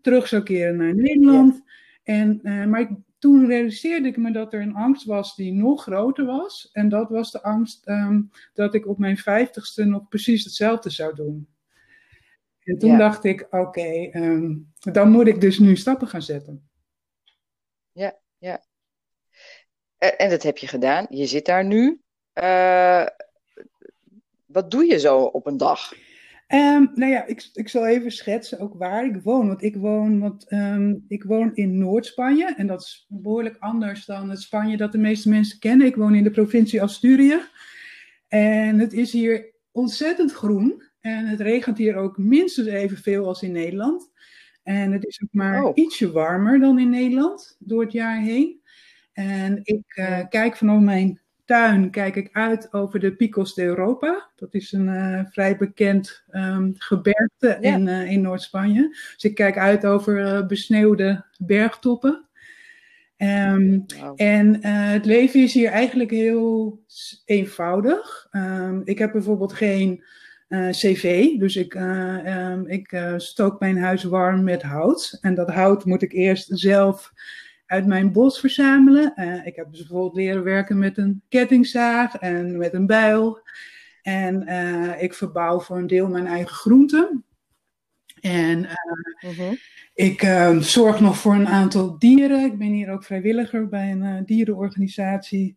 terug 0.00 0.28
zou 0.28 0.42
keren 0.42 0.76
naar 0.76 0.94
Nederland. 0.94 1.54
Ja. 1.54 2.12
En, 2.14 2.40
uh, 2.42 2.66
maar 2.66 2.80
ik, 2.80 2.90
toen 3.18 3.46
realiseerde 3.46 4.08
ik 4.08 4.16
me 4.16 4.32
dat 4.32 4.52
er 4.52 4.60
een 4.60 4.74
angst 4.74 5.04
was 5.04 5.36
die 5.36 5.52
nog 5.52 5.82
groter 5.82 6.24
was. 6.24 6.68
En 6.72 6.88
dat 6.88 7.08
was 7.08 7.30
de 7.30 7.42
angst 7.42 7.88
um, 7.88 8.30
dat 8.54 8.74
ik 8.74 8.86
op 8.86 8.98
mijn 8.98 9.16
vijftigste 9.16 9.84
nog 9.84 10.08
precies 10.08 10.44
hetzelfde 10.44 10.90
zou 10.90 11.14
doen. 11.14 11.48
En 12.68 12.78
toen 12.78 12.90
ja. 12.90 12.98
dacht 12.98 13.24
ik, 13.24 13.42
oké, 13.42 13.58
okay, 13.58 14.12
um, 14.14 14.72
dan 14.78 15.10
moet 15.10 15.26
ik 15.26 15.40
dus 15.40 15.58
nu 15.58 15.76
stappen 15.76 16.08
gaan 16.08 16.22
zetten. 16.22 16.68
Ja, 17.92 18.18
ja. 18.38 18.64
En 19.98 20.30
dat 20.30 20.42
heb 20.42 20.58
je 20.58 20.66
gedaan. 20.66 21.06
Je 21.08 21.26
zit 21.26 21.46
daar 21.46 21.64
nu. 21.64 22.00
Uh, 22.34 23.06
wat 24.46 24.70
doe 24.70 24.84
je 24.84 24.98
zo 24.98 25.18
op 25.18 25.46
een 25.46 25.56
dag? 25.56 25.92
Um, 26.48 26.90
nou 26.94 27.12
ja, 27.12 27.26
ik, 27.26 27.50
ik 27.52 27.68
zal 27.68 27.86
even 27.86 28.10
schetsen 28.10 28.58
ook 28.58 28.74
waar 28.74 29.06
ik 29.06 29.22
woon. 29.22 29.46
Want 29.46 29.62
ik 29.62 29.76
woon, 29.76 30.20
want, 30.20 30.52
um, 30.52 31.04
ik 31.08 31.24
woon 31.24 31.54
in 31.54 31.78
Noord-Spanje. 31.78 32.54
En 32.56 32.66
dat 32.66 32.80
is 32.80 33.06
behoorlijk 33.08 33.56
anders 33.58 34.04
dan 34.04 34.30
het 34.30 34.40
Spanje 34.40 34.76
dat 34.76 34.92
de 34.92 34.98
meeste 34.98 35.28
mensen 35.28 35.58
kennen. 35.58 35.86
Ik 35.86 35.96
woon 35.96 36.14
in 36.14 36.24
de 36.24 36.30
provincie 36.30 36.82
Asturië. 36.82 37.40
En 38.28 38.78
het 38.78 38.92
is 38.92 39.12
hier 39.12 39.54
ontzettend 39.70 40.32
groen. 40.32 40.82
En 41.08 41.26
het 41.26 41.40
regent 41.40 41.78
hier 41.78 41.96
ook 41.96 42.18
minstens 42.18 42.66
evenveel 42.66 43.26
als 43.26 43.42
in 43.42 43.52
Nederland. 43.52 44.10
En 44.62 44.92
het 44.92 45.04
is 45.04 45.20
ook 45.22 45.32
maar 45.32 45.64
oh. 45.64 45.72
ietsje 45.74 46.12
warmer 46.12 46.60
dan 46.60 46.78
in 46.78 46.90
Nederland 46.90 47.56
door 47.58 47.82
het 47.82 47.92
jaar 47.92 48.20
heen. 48.20 48.60
En 49.12 49.60
ik 49.62 49.96
uh, 49.98 50.20
kijk 50.28 50.56
vanaf 50.56 50.80
mijn 50.80 51.20
tuin 51.44 51.90
kijk 51.90 52.16
ik 52.16 52.28
uit 52.32 52.72
over 52.72 53.00
de 53.00 53.16
Picos 53.16 53.54
de 53.54 53.62
Europa. 53.62 54.30
Dat 54.36 54.54
is 54.54 54.72
een 54.72 54.86
uh, 54.86 55.20
vrij 55.30 55.56
bekend 55.56 56.24
um, 56.30 56.74
gebergte 56.76 57.58
ja. 57.60 57.74
in, 57.74 57.86
uh, 57.86 58.10
in 58.10 58.20
Noord-Spanje. 58.20 58.88
Dus 58.88 59.24
ik 59.24 59.34
kijk 59.34 59.58
uit 59.58 59.86
over 59.86 60.46
besneeuwde 60.46 61.24
bergtoppen. 61.38 62.28
Um, 63.16 63.84
wow. 64.00 64.12
En 64.16 64.64
het 64.64 65.04
leven 65.04 65.42
is 65.42 65.54
hier 65.54 65.70
eigenlijk 65.70 66.10
heel 66.10 66.80
eenvoudig. 67.24 68.28
Um, 68.32 68.82
ik 68.84 68.98
heb 68.98 69.12
bijvoorbeeld 69.12 69.52
geen 69.52 70.04
uh, 70.48 70.68
cv. 70.68 71.36
Dus 71.38 71.56
ik, 71.56 71.74
uh, 71.74 72.50
um, 72.50 72.66
ik 72.66 72.92
uh, 72.92 73.14
stook 73.16 73.60
mijn 73.60 73.78
huis 73.78 74.04
warm 74.04 74.44
met 74.44 74.62
hout. 74.62 75.18
En 75.20 75.34
dat 75.34 75.50
hout 75.50 75.84
moet 75.84 76.02
ik 76.02 76.12
eerst 76.12 76.48
zelf 76.50 77.12
uit 77.66 77.86
mijn 77.86 78.12
bos 78.12 78.40
verzamelen. 78.40 79.12
ik 79.44 79.56
heb 79.56 79.70
dus 79.70 79.78
bijvoorbeeld 79.78 80.14
leren 80.14 80.42
werken 80.42 80.78
met 80.78 80.98
een 80.98 81.22
kettingzaag 81.28 82.14
en 82.14 82.58
met 82.58 82.74
een 82.74 82.86
bijl. 82.86 83.40
En 84.02 84.48
ik 85.00 85.14
verbouw 85.14 85.60
voor 85.60 85.78
een 85.78 85.86
deel 85.86 86.08
mijn 86.08 86.26
eigen 86.26 86.54
groenten. 86.54 87.24
En 88.20 88.68
mhm. 89.20 89.54
ik 89.94 90.20
zorg 90.60 91.00
nog 91.00 91.18
voor 91.18 91.34
een 91.34 91.48
aantal 91.48 91.98
dieren. 91.98 92.44
Ik 92.44 92.58
ben 92.58 92.72
hier 92.72 92.90
ook 92.90 93.04
vrijwilliger 93.04 93.68
bij 93.68 93.90
een 93.90 94.24
dierenorganisatie. 94.24 95.56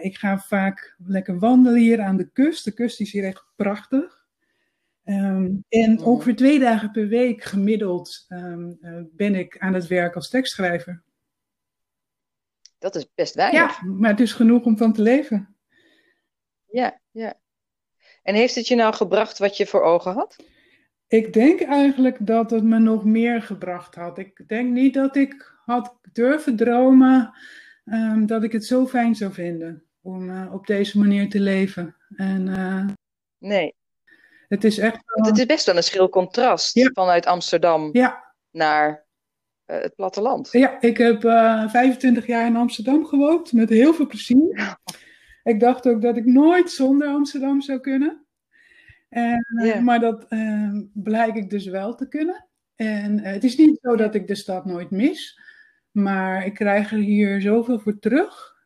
Ik 0.00 0.16
ga 0.16 0.38
vaak 0.38 0.96
lekker 0.98 1.38
wandelen 1.38 1.80
hier 1.80 2.00
aan 2.00 2.16
de 2.16 2.30
kust. 2.30 2.64
De 2.64 2.72
kust 2.72 3.00
is 3.00 3.12
hier 3.12 3.24
echt 3.24 3.44
prachtig. 3.56 4.26
Ehm, 5.04 5.52
en 5.68 6.00
ongeveer 6.00 6.36
twee 6.36 6.58
dagen 6.58 6.90
per 6.90 7.08
week 7.08 7.44
gemiddeld 7.44 8.26
um, 8.28 8.78
ben 9.12 9.34
ik 9.34 9.58
aan 9.58 9.74
het 9.74 9.86
werk 9.86 10.14
als 10.14 10.28
tekstschrijver. 10.28 11.02
Dat 12.78 12.94
is 12.94 13.12
best 13.14 13.34
weinig. 13.34 13.80
Ja, 13.80 13.86
maar 13.86 14.10
het 14.10 14.20
is 14.20 14.32
genoeg 14.32 14.64
om 14.64 14.76
van 14.76 14.92
te 14.92 15.02
leven. 15.02 15.56
Ja, 16.66 17.00
ja. 17.10 17.34
En 18.22 18.34
heeft 18.34 18.54
het 18.54 18.68
je 18.68 18.74
nou 18.74 18.94
gebracht 18.94 19.38
wat 19.38 19.56
je 19.56 19.66
voor 19.66 19.82
ogen 19.82 20.12
had? 20.12 20.36
Ik 21.08 21.32
denk 21.32 21.60
eigenlijk 21.60 22.26
dat 22.26 22.50
het 22.50 22.64
me 22.64 22.78
nog 22.78 23.04
meer 23.04 23.42
gebracht 23.42 23.94
had. 23.94 24.18
Ik 24.18 24.48
denk 24.48 24.70
niet 24.72 24.94
dat 24.94 25.16
ik 25.16 25.54
had 25.64 25.98
durven 26.12 26.56
dromen 26.56 27.34
um, 27.92 28.26
dat 28.26 28.42
ik 28.42 28.52
het 28.52 28.64
zo 28.64 28.86
fijn 28.86 29.14
zou 29.14 29.32
vinden 29.32 29.82
om 30.02 30.30
uh, 30.30 30.52
op 30.52 30.66
deze 30.66 30.98
manier 30.98 31.28
te 31.28 31.40
leven. 31.40 31.96
En, 32.16 32.46
uh, 32.46 32.86
nee, 33.38 33.74
het 34.48 34.64
is 34.64 34.78
echt. 34.78 34.98
Het 35.04 35.38
is 35.38 35.46
best 35.46 35.66
wel 35.66 35.76
een 35.76 35.82
schil 35.82 36.08
contrast 36.08 36.90
vanuit 36.92 37.26
Amsterdam 37.26 37.88
ja. 37.92 38.34
naar 38.50 39.06
uh, 39.66 39.80
het 39.80 39.94
platteland. 39.94 40.48
Ja, 40.52 40.80
ik 40.80 40.96
heb 40.96 41.24
uh, 41.24 41.62
eh, 41.62 41.70
25 41.70 42.26
jaar 42.26 42.46
in 42.46 42.56
Amsterdam 42.56 43.06
gewoond 43.06 43.52
met 43.52 43.68
heel 43.68 43.94
veel 43.94 44.06
plezier. 44.06 44.56
Ik 45.42 45.60
dacht 45.60 45.88
ook 45.88 46.02
dat 46.02 46.16
ik 46.16 46.24
nooit 46.24 46.70
zonder 46.70 47.08
Amsterdam 47.08 47.60
zou 47.60 47.80
kunnen. 47.80 48.26
En, 49.08 49.84
Maar 49.84 50.00
dat 50.00 50.26
blijk 50.92 51.34
ik 51.34 51.50
dus 51.50 51.66
wel 51.66 51.94
te 51.94 52.08
kunnen. 52.08 52.48
En 52.74 53.18
het 53.18 53.44
is 53.44 53.56
niet 53.56 53.78
zo 53.82 53.96
dat 53.96 54.14
ik 54.14 54.26
de 54.26 54.34
stad 54.34 54.64
nooit 54.64 54.90
mis, 54.90 55.40
maar 56.02 56.46
ik 56.46 56.54
krijg 56.54 56.92
er 56.92 56.98
hier 56.98 57.40
zoveel 57.40 57.78
voor 57.78 57.98
terug. 57.98 58.56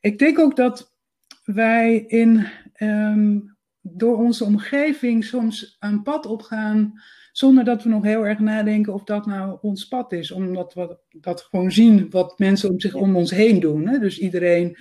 ik 0.00 0.18
denk 0.18 0.38
ook 0.38 0.56
dat 0.56 0.96
wij 1.44 1.96
in 1.96 2.46
um, 2.78 3.56
door 3.80 4.16
onze 4.16 4.44
omgeving 4.44 5.24
soms 5.24 5.76
een 5.80 6.02
pad 6.02 6.26
opgaan 6.26 7.00
zonder 7.32 7.64
dat 7.64 7.82
we 7.82 7.88
nog 7.88 8.02
heel 8.02 8.26
erg 8.26 8.38
nadenken 8.38 8.92
of 8.92 9.04
dat 9.04 9.26
nou 9.26 9.58
ons 9.60 9.88
pad 9.88 10.12
is. 10.12 10.30
Omdat 10.30 10.74
we 10.74 10.98
dat 11.10 11.40
gewoon 11.40 11.72
zien 11.72 12.10
wat 12.10 12.38
mensen 12.38 12.70
om 12.70 12.80
zich 12.80 12.94
om 12.94 13.16
ons 13.16 13.30
heen 13.30 13.60
doen. 13.60 13.88
Hè? 13.88 13.98
Dus 13.98 14.18
iedereen 14.18 14.76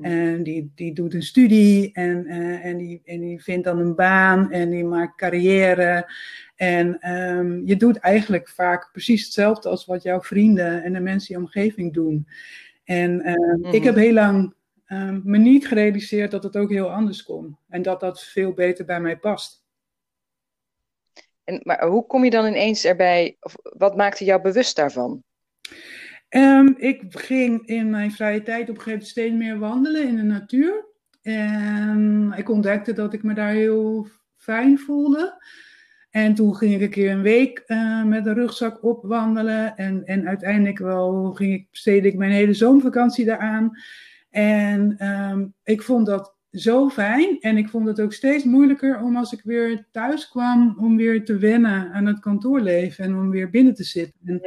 uh, 0.00 0.42
die, 0.42 0.72
die 0.74 0.92
doet 0.92 1.14
een 1.14 1.22
studie 1.22 1.92
en, 1.92 2.26
uh, 2.26 2.64
en, 2.64 2.76
die, 2.76 3.02
en 3.04 3.20
die 3.20 3.42
vindt 3.42 3.64
dan 3.64 3.78
een 3.78 3.94
baan 3.94 4.50
en 4.50 4.70
die 4.70 4.84
maakt 4.84 5.16
carrière. 5.16 6.12
En 6.56 7.10
um, 7.10 7.66
je 7.66 7.76
doet 7.76 7.96
eigenlijk 7.96 8.48
vaak 8.48 8.88
precies 8.92 9.24
hetzelfde 9.24 9.68
als 9.68 9.84
wat 9.84 10.02
jouw 10.02 10.20
vrienden 10.20 10.82
en 10.82 10.92
de 10.92 11.00
mensen 11.00 11.34
in 11.34 11.40
je 11.40 11.46
omgeving 11.46 11.92
doen. 11.92 12.26
En 12.84 13.10
uh, 13.10 13.34
mm 13.34 13.62
-hmm. 13.62 13.72
ik 13.72 13.82
heb 13.82 13.94
heel 13.94 14.12
lang 14.12 14.54
um, 14.88 15.20
me 15.24 15.38
niet 15.38 15.66
gerealiseerd 15.66 16.30
dat 16.30 16.42
het 16.42 16.56
ook 16.56 16.70
heel 16.70 16.90
anders 16.90 17.22
kon. 17.22 17.56
En 17.68 17.82
dat 17.82 18.00
dat 18.00 18.22
veel 18.22 18.52
beter 18.52 18.84
bij 18.84 19.00
mij 19.00 19.16
past. 19.16 19.64
En, 21.44 21.60
maar 21.62 21.86
hoe 21.86 22.06
kom 22.06 22.24
je 22.24 22.30
dan 22.30 22.46
ineens 22.46 22.84
erbij, 22.84 23.36
of 23.40 23.54
wat 23.62 23.96
maakte 23.96 24.24
jou 24.24 24.42
bewust 24.42 24.76
daarvan? 24.76 25.22
Um, 26.36 26.74
ik 26.76 27.02
ging 27.08 27.66
in 27.66 27.90
mijn 27.90 28.12
vrije 28.12 28.42
tijd 28.42 28.62
op 28.62 28.68
een 28.68 28.82
gegeven 28.82 28.90
moment 28.90 29.08
steeds 29.08 29.34
meer 29.34 29.58
wandelen 29.58 30.08
in 30.08 30.16
de 30.16 30.22
natuur. 30.22 30.84
En 31.22 32.32
ik 32.36 32.48
ontdekte 32.48 32.92
dat 32.92 33.12
ik 33.12 33.22
me 33.22 33.34
daar 33.34 33.52
heel 33.52 34.06
fijn 34.36 34.78
voelde. 34.78 35.42
En 36.10 36.34
toen 36.34 36.56
ging 36.56 36.74
ik 36.74 36.80
een 36.80 36.90
keer 36.90 37.10
een 37.10 37.22
week 37.22 37.62
uh, 37.66 38.04
met 38.04 38.26
een 38.26 38.34
rugzak 38.34 38.84
opwandelen. 38.84 39.76
En, 39.76 40.04
en 40.04 40.28
uiteindelijk 40.28 40.78
wel 40.78 41.32
ging 41.32 41.52
ik, 41.52 41.66
besteedde 41.70 42.08
ik 42.08 42.16
mijn 42.16 42.32
hele 42.32 42.54
zomervakantie 42.54 43.24
daaraan. 43.24 43.78
En 44.30 45.06
um, 45.08 45.54
ik 45.64 45.82
vond 45.82 46.06
dat 46.06 46.34
zo 46.52 46.88
fijn. 46.88 47.40
En 47.40 47.56
ik 47.56 47.68
vond 47.68 47.86
het 47.86 48.00
ook 48.00 48.12
steeds 48.12 48.44
moeilijker 48.44 49.00
om 49.00 49.16
als 49.16 49.32
ik 49.32 49.40
weer 49.44 49.86
thuis 49.90 50.28
kwam, 50.28 50.76
om 50.78 50.96
weer 50.96 51.24
te 51.24 51.38
wennen 51.38 51.92
aan 51.92 52.06
het 52.06 52.20
kantoorleven 52.20 53.04
en 53.04 53.14
om 53.14 53.30
weer 53.30 53.50
binnen 53.50 53.74
te 53.74 53.84
zitten. 53.84 54.20
En 54.24 54.40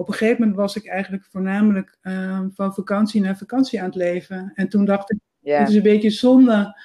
op 0.00 0.08
een 0.08 0.14
gegeven 0.14 0.40
moment 0.40 0.58
was 0.58 0.76
ik 0.76 0.86
eigenlijk 0.86 1.24
voornamelijk 1.24 1.98
um, 2.02 2.50
van 2.54 2.74
vakantie 2.74 3.20
naar 3.20 3.38
vakantie 3.38 3.80
aan 3.80 3.86
het 3.86 3.94
leven. 3.94 4.52
En 4.54 4.68
toen 4.68 4.84
dacht 4.84 5.10
ik, 5.10 5.18
het 5.42 5.68
is 5.68 5.74
een 5.74 5.82
beetje 5.82 6.10
zonde 6.10 6.80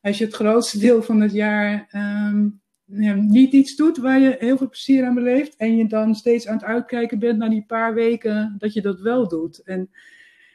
als 0.00 0.18
je 0.18 0.24
het 0.24 0.34
grootste 0.34 0.78
deel 0.78 1.02
van 1.02 1.20
het 1.20 1.32
jaar 1.32 1.88
um, 1.92 2.60
ja, 2.84 3.14
niet 3.14 3.52
iets 3.52 3.76
doet 3.76 3.96
waar 3.96 4.20
je 4.20 4.36
heel 4.38 4.56
veel 4.56 4.68
plezier 4.68 5.04
aan 5.04 5.14
beleeft. 5.14 5.56
En 5.56 5.76
je 5.76 5.86
dan 5.86 6.14
steeds 6.14 6.46
aan 6.46 6.56
het 6.56 6.64
uitkijken 6.64 7.18
bent 7.18 7.38
naar 7.38 7.50
die 7.50 7.64
paar 7.66 7.94
weken 7.94 8.54
dat 8.58 8.72
je 8.72 8.82
dat 8.82 9.00
wel 9.00 9.28
doet. 9.28 9.62
En 9.62 9.90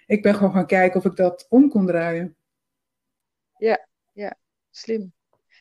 ik 0.05 0.21
ben 0.21 0.35
gewoon 0.35 0.53
gaan 0.53 0.67
kijken 0.67 0.99
of 0.99 1.05
ik 1.05 1.15
dat 1.15 1.45
om 1.49 1.69
kon 1.69 1.85
draaien. 1.85 2.35
Ja, 3.57 3.87
ja, 4.13 4.37
slim. 4.71 5.13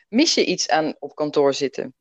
Mis 0.07 0.33
je 0.33 0.45
iets 0.45 0.69
aan 0.69 0.95
op 0.99 1.15
kantoor 1.15 1.53
zitten? 1.53 1.93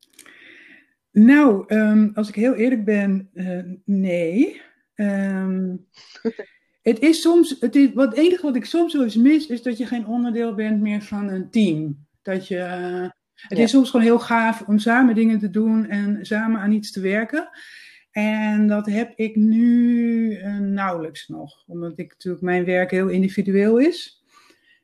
Nou, 1.18 1.64
um, 1.74 2.10
als 2.14 2.28
ik 2.28 2.34
heel 2.34 2.54
eerlijk 2.54 2.84
ben, 2.84 3.30
uh, 3.34 3.60
nee. 3.84 4.60
Um, 4.94 5.86
het 6.82 6.98
is 6.98 7.20
soms, 7.20 7.56
het, 7.60 7.76
is, 7.76 7.92
wat, 7.92 8.08
het 8.08 8.18
enige 8.18 8.42
wat 8.42 8.56
ik 8.56 8.64
soms 8.64 8.92
wel 8.92 9.02
eens 9.02 9.16
mis, 9.16 9.46
is 9.46 9.62
dat 9.62 9.78
je 9.78 9.86
geen 9.86 10.06
onderdeel 10.06 10.54
bent 10.54 10.80
meer 10.80 11.02
van 11.02 11.28
een 11.28 11.50
team. 11.50 12.06
Dat 12.22 12.48
je, 12.48 12.56
uh, 12.56 13.08
het 13.34 13.58
ja. 13.58 13.64
is 13.64 13.70
soms 13.70 13.90
gewoon 13.90 14.06
heel 14.06 14.18
gaaf 14.18 14.62
om 14.62 14.78
samen 14.78 15.14
dingen 15.14 15.38
te 15.38 15.50
doen 15.50 15.88
en 15.88 16.26
samen 16.26 16.60
aan 16.60 16.72
iets 16.72 16.92
te 16.92 17.00
werken. 17.00 17.48
En 18.10 18.66
dat 18.66 18.86
heb 18.86 19.12
ik 19.16 19.36
nu 19.36 20.30
uh, 20.30 20.58
nauwelijks 20.58 21.28
nog, 21.28 21.64
omdat 21.66 21.98
ik 21.98 22.10
natuurlijk 22.10 22.44
mijn 22.44 22.64
werk 22.64 22.90
heel 22.90 23.08
individueel 23.08 23.78
is. 23.78 24.17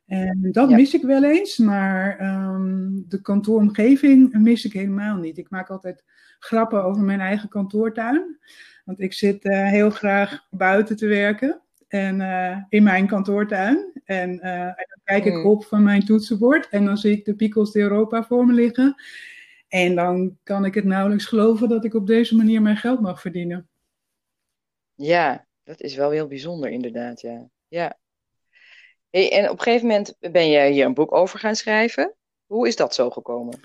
En 0.06 0.48
dat 0.52 0.70
ja. 0.70 0.76
mis 0.76 0.94
ik 0.94 1.02
wel 1.02 1.24
eens, 1.24 1.58
maar 1.58 2.20
um, 2.54 3.04
de 3.08 3.20
kantooromgeving 3.20 4.32
mis 4.32 4.64
ik 4.64 4.72
helemaal 4.72 5.16
niet. 5.16 5.38
Ik 5.38 5.50
maak 5.50 5.70
altijd 5.70 6.04
grappen 6.38 6.84
over 6.84 7.02
mijn 7.02 7.20
eigen 7.20 7.48
kantoortuin, 7.48 8.38
want 8.84 9.00
ik 9.00 9.12
zit 9.12 9.44
uh, 9.44 9.68
heel 9.68 9.90
graag 9.90 10.46
buiten 10.50 10.96
te 10.96 11.06
werken 11.06 11.62
en 11.88 12.20
uh, 12.20 12.56
in 12.68 12.82
mijn 12.82 13.06
kantoortuin. 13.06 13.92
En, 14.04 14.40
en 14.40 14.74
dan 14.74 15.00
kijk 15.04 15.24
ik 15.24 15.34
mm. 15.34 15.46
op 15.46 15.64
van 15.64 15.82
mijn 15.82 16.04
toetsenbord 16.04 16.68
en 16.68 16.84
dan 16.84 16.96
zie 16.96 17.12
ik 17.12 17.24
de 17.24 17.34
Pickles 17.34 17.70
de 17.70 17.80
Europa 17.80 18.24
voor 18.24 18.46
me 18.46 18.52
liggen. 18.52 18.94
En 19.68 19.94
dan 19.94 20.38
kan 20.42 20.64
ik 20.64 20.74
het 20.74 20.84
nauwelijks 20.84 21.24
geloven 21.24 21.68
dat 21.68 21.84
ik 21.84 21.94
op 21.94 22.06
deze 22.06 22.36
manier 22.36 22.62
mijn 22.62 22.76
geld 22.76 23.00
mag 23.00 23.20
verdienen. 23.20 23.68
Ja, 24.94 25.46
dat 25.62 25.80
is 25.80 25.94
wel 25.94 26.10
heel 26.10 26.26
bijzonder 26.26 26.70
inderdaad, 26.70 27.20
ja. 27.20 27.48
ja. 27.68 27.98
En 29.14 29.50
op 29.50 29.58
een 29.58 29.62
gegeven 29.62 29.86
moment 29.86 30.16
ben 30.20 30.48
je 30.48 30.70
hier 30.70 30.84
een 30.84 30.94
boek 30.94 31.14
over 31.14 31.38
gaan 31.38 31.56
schrijven. 31.56 32.14
Hoe 32.46 32.68
is 32.68 32.76
dat 32.76 32.94
zo 32.94 33.10
gekomen? 33.10 33.60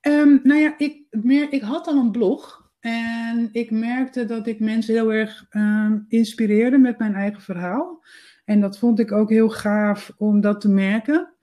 Um, 0.00 0.40
nou 0.42 0.60
ja, 0.60 0.74
ik, 0.78 1.02
meer, 1.10 1.52
ik 1.52 1.62
had 1.62 1.86
al 1.86 1.96
een 1.96 2.10
blog. 2.10 2.70
En 2.80 3.48
ik 3.52 3.70
merkte 3.70 4.24
dat 4.24 4.46
ik 4.46 4.60
mensen 4.60 4.94
heel 4.94 5.12
erg 5.12 5.46
um, 5.50 6.04
inspireerde 6.08 6.78
met 6.78 6.98
mijn 6.98 7.14
eigen 7.14 7.42
verhaal. 7.42 8.04
En 8.44 8.60
dat 8.60 8.78
vond 8.78 8.98
ik 8.98 9.12
ook 9.12 9.30
heel 9.30 9.48
gaaf 9.48 10.12
om 10.16 10.40
dat 10.40 10.60
te 10.60 10.68
merken. 10.68 11.34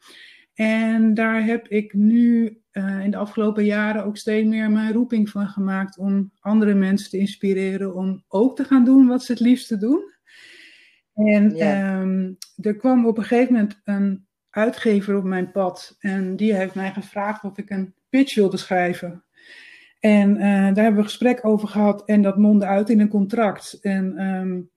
En 0.54 1.14
daar 1.14 1.46
heb 1.46 1.68
ik 1.68 1.94
nu 1.94 2.62
uh, 2.72 3.04
in 3.04 3.12
de 3.12 3.18
afgelopen 3.18 3.66
jaren 3.66 4.06
ook 4.06 4.18
steeds 4.18 4.48
meer 4.48 4.72
mijn 4.72 4.94
roeping 4.94 5.30
van 5.30 5.48
gemaakt 5.48 5.98
om 5.98 6.32
andere 6.40 6.74
mensen 6.74 7.10
te 7.10 7.18
inspireren 7.18 7.96
om 7.96 8.24
ook 8.28 8.56
te 8.56 8.64
gaan 8.64 8.86
doen 8.86 9.08
wat 9.08 9.24
ze 9.24 9.32
het 9.32 9.42
liefste 9.42 9.78
doen. 9.78 10.14
En 11.26 11.56
ja. 11.56 12.00
um, 12.00 12.38
er 12.62 12.76
kwam 12.76 13.06
op 13.06 13.18
een 13.18 13.24
gegeven 13.24 13.54
moment 13.54 13.82
een 13.84 14.28
uitgever 14.50 15.18
op 15.18 15.24
mijn 15.24 15.52
pad 15.52 15.96
en 16.00 16.36
die 16.36 16.56
heeft 16.56 16.76
mij 16.76 16.92
gevraagd 16.92 17.44
of 17.44 17.58
ik 17.58 17.70
een 17.70 17.94
pitch 18.10 18.36
wilde 18.36 18.58
schrijven. 18.58 19.24
En 20.00 20.30
uh, 20.36 20.42
daar 20.42 20.64
hebben 20.64 20.94
we 20.94 20.98
een 20.98 21.04
gesprek 21.04 21.46
over 21.46 21.68
gehad 21.68 22.06
en 22.06 22.22
dat 22.22 22.38
mondde 22.38 22.66
uit 22.66 22.90
in 22.90 23.00
een 23.00 23.10
contract. 23.10 23.78
En 23.82 24.22
um, 24.22 24.70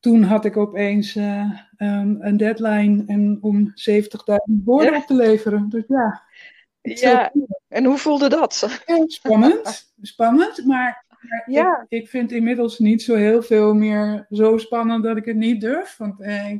toen 0.00 0.22
had 0.22 0.44
ik 0.44 0.56
opeens 0.56 1.16
uh, 1.16 1.50
um, 1.78 2.16
een 2.20 2.36
deadline 2.36 3.04
en 3.06 3.38
om 3.40 3.68
70.000 3.68 4.64
woorden 4.64 4.92
ja. 4.92 4.98
op 4.98 5.06
te 5.06 5.14
leveren. 5.14 5.68
Dus 5.68 5.84
ja, 5.86 6.22
ja, 6.82 7.32
en 7.68 7.84
hoe 7.84 7.98
voelde 7.98 8.28
dat? 8.28 8.80
spannend, 9.06 9.92
spannend, 10.00 10.64
maar, 10.64 11.04
ja. 11.46 11.86
ik, 11.88 12.02
ik, 12.02 12.08
vind 12.08 12.32
inmiddels 12.32 12.78
niet 12.78 13.02
zo 13.02 13.14
heel 13.14 13.42
veel 13.42 13.74
meer 13.74 14.26
zo 14.30 14.58
spannend 14.58 15.04
dat 15.04 15.16
ik 15.16 15.24
het 15.24 15.36
niet 15.36 15.60
durf. 15.60 15.96
Want 15.96 16.20
eh, 16.20 16.52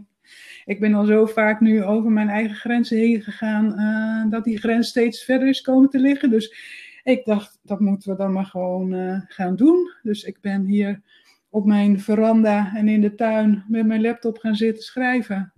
ik 0.64 0.80
ben 0.80 0.94
al 0.94 1.04
zo 1.04 1.26
vaak 1.26 1.60
nu 1.60 1.84
over 1.84 2.10
mijn 2.10 2.28
eigen 2.28 2.56
grenzen 2.56 2.96
heen 2.98 3.22
gegaan, 3.22 3.74
uh, 3.80 4.30
dat 4.30 4.44
die 4.44 4.58
grens 4.58 4.88
steeds 4.88 5.24
verder 5.24 5.48
is 5.48 5.60
komen 5.60 5.90
te 5.90 5.98
liggen. 5.98 6.30
Dus 6.30 6.54
ik 7.02 7.24
dacht, 7.24 7.58
dat 7.62 7.80
moeten 7.80 8.10
we 8.10 8.16
dan 8.16 8.32
maar 8.32 8.44
gewoon 8.44 8.92
uh, 8.92 9.20
gaan 9.26 9.56
doen. 9.56 9.92
Dus 10.02 10.24
ik 10.24 10.40
ben 10.40 10.64
hier 10.64 11.00
op 11.48 11.64
mijn 11.66 12.00
veranda 12.00 12.74
en 12.74 12.88
in 12.88 13.00
de 13.00 13.14
tuin 13.14 13.64
met 13.68 13.86
mijn 13.86 14.00
laptop 14.00 14.38
gaan 14.38 14.54
zitten 14.54 14.82
schrijven. 14.84 15.52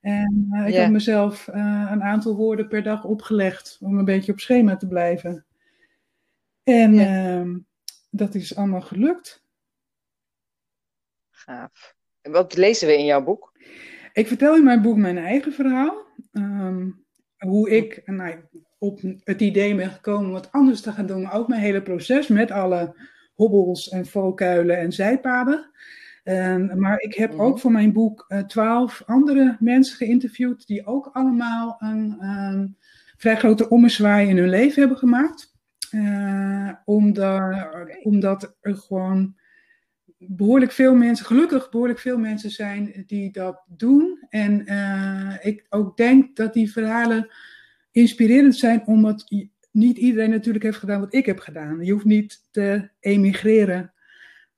En 0.00 0.48
ik 0.66 0.72
Ja. 0.72 0.80
heb 0.80 0.90
mezelf 0.90 1.48
eh, 1.48 1.88
een 1.90 2.02
aantal 2.02 2.36
woorden 2.36 2.68
per 2.68 2.82
dag 2.82 3.04
opgelegd 3.04 3.78
om 3.80 3.98
een 3.98 4.04
beetje 4.04 4.32
op 4.32 4.40
schema 4.40 4.76
te 4.76 4.86
blijven. 4.86 5.44
En 6.62 6.94
Ja. 6.94 7.44
Ehm, 8.16 8.24
dat 8.24 8.34
is 8.34 8.56
allemaal 8.56 8.80
gelukt. 8.80 9.44
Gaaf. 11.30 11.94
En 12.20 12.32
wat 12.32 12.56
lezen 12.56 12.88
we 12.88 12.98
in 12.98 13.04
jouw 13.04 13.24
boek? 13.24 13.52
Ik 14.12 14.26
vertel 14.26 14.56
in 14.56 14.64
mijn 14.64 14.82
boek 14.82 14.96
mijn 14.96 15.18
eigen 15.18 15.52
verhaal. 15.52 16.04
Ehm, 16.32 16.90
hoe 17.38 17.70
ik 17.70 18.02
nou, 18.04 18.34
op 18.78 19.00
het 19.24 19.40
idee 19.40 19.74
ben 19.74 19.90
gekomen 19.90 20.26
om 20.26 20.32
wat 20.32 20.52
anders 20.52 20.80
te 20.80 20.92
gaan 20.92 21.06
doen. 21.06 21.22
Maar 21.22 21.34
ook 21.34 21.48
mijn 21.48 21.60
hele 21.60 21.82
proces 21.82 22.28
met 22.28 22.50
alle 22.50 22.96
hobbels 23.34 23.88
en 23.88 24.06
valkuilen 24.06 24.78
en 24.78 24.92
zijpaden. 24.92 25.70
En, 26.22 26.80
maar 26.80 27.00
ik 27.00 27.14
heb 27.14 27.32
Mhm. 27.32 27.40
ook 27.40 27.58
voor 27.58 27.72
mijn 27.72 27.92
boek 27.92 28.24
eh, 28.28 28.38
twaalf 28.38 29.02
andere 29.06 29.56
mensen 29.60 29.96
geïnterviewd. 29.96 30.66
Die 30.66 30.86
ook 30.86 31.10
allemaal 31.12 31.76
een 31.78 32.16
ehm, 32.20 32.66
vrij 33.16 33.36
grote 33.36 33.68
ommezwaai 33.68 34.28
in 34.28 34.36
hun 34.36 34.48
leven 34.48 34.80
hebben 34.80 34.98
gemaakt. 34.98 35.55
Eh, 35.90 36.72
omdat, 36.84 37.68
omdat 38.02 38.56
er 38.60 38.76
gewoon 38.76 39.36
behoorlijk 40.18 40.72
veel 40.72 40.94
mensen, 40.94 41.26
gelukkig 41.26 41.70
behoorlijk 41.70 41.98
veel 41.98 42.18
mensen 42.18 42.50
zijn 42.50 43.04
die 43.06 43.30
dat 43.30 43.64
doen. 43.66 44.26
En 44.28 44.66
eh, 44.66 45.36
ik 45.42 45.66
ook 45.68 45.96
denk 45.96 46.36
dat 46.36 46.52
die 46.52 46.72
verhalen 46.72 47.28
inspirerend 47.90 48.56
zijn, 48.56 48.86
omdat 48.86 49.24
niet 49.70 49.98
iedereen 49.98 50.30
natuurlijk 50.30 50.64
heeft 50.64 50.78
gedaan 50.78 51.00
wat 51.00 51.14
ik 51.14 51.26
heb 51.26 51.38
gedaan. 51.38 51.84
Je 51.84 51.92
hoeft 51.92 52.04
niet 52.04 52.48
te 52.50 52.88
emigreren 53.00 53.92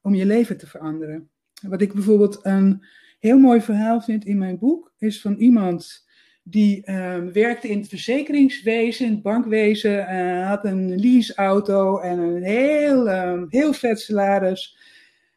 om 0.00 0.14
je 0.14 0.26
leven 0.26 0.56
te 0.58 0.66
veranderen. 0.66 1.30
Wat 1.62 1.80
ik 1.80 1.92
bijvoorbeeld 1.92 2.38
een 2.42 2.84
heel 3.18 3.38
mooi 3.38 3.60
verhaal 3.60 4.00
vind 4.00 4.24
in 4.24 4.38
mijn 4.38 4.58
boek, 4.58 4.92
is 4.98 5.20
van 5.20 5.34
iemand 5.34 6.07
die 6.50 6.84
eh, 6.84 7.18
werkte 7.32 7.68
in 7.68 7.78
het 7.78 7.88
verzekeringswezen, 7.88 9.06
in 9.06 9.12
het 9.12 9.22
bankwezen, 9.22 10.06
eh, 10.06 10.48
had 10.48 10.64
een 10.64 11.00
leaseauto 11.00 11.98
en 11.98 12.18
een 12.18 12.42
heel, 12.42 13.08
eh, 13.08 13.42
heel 13.48 13.72
vet 13.72 14.00
salaris. 14.00 14.76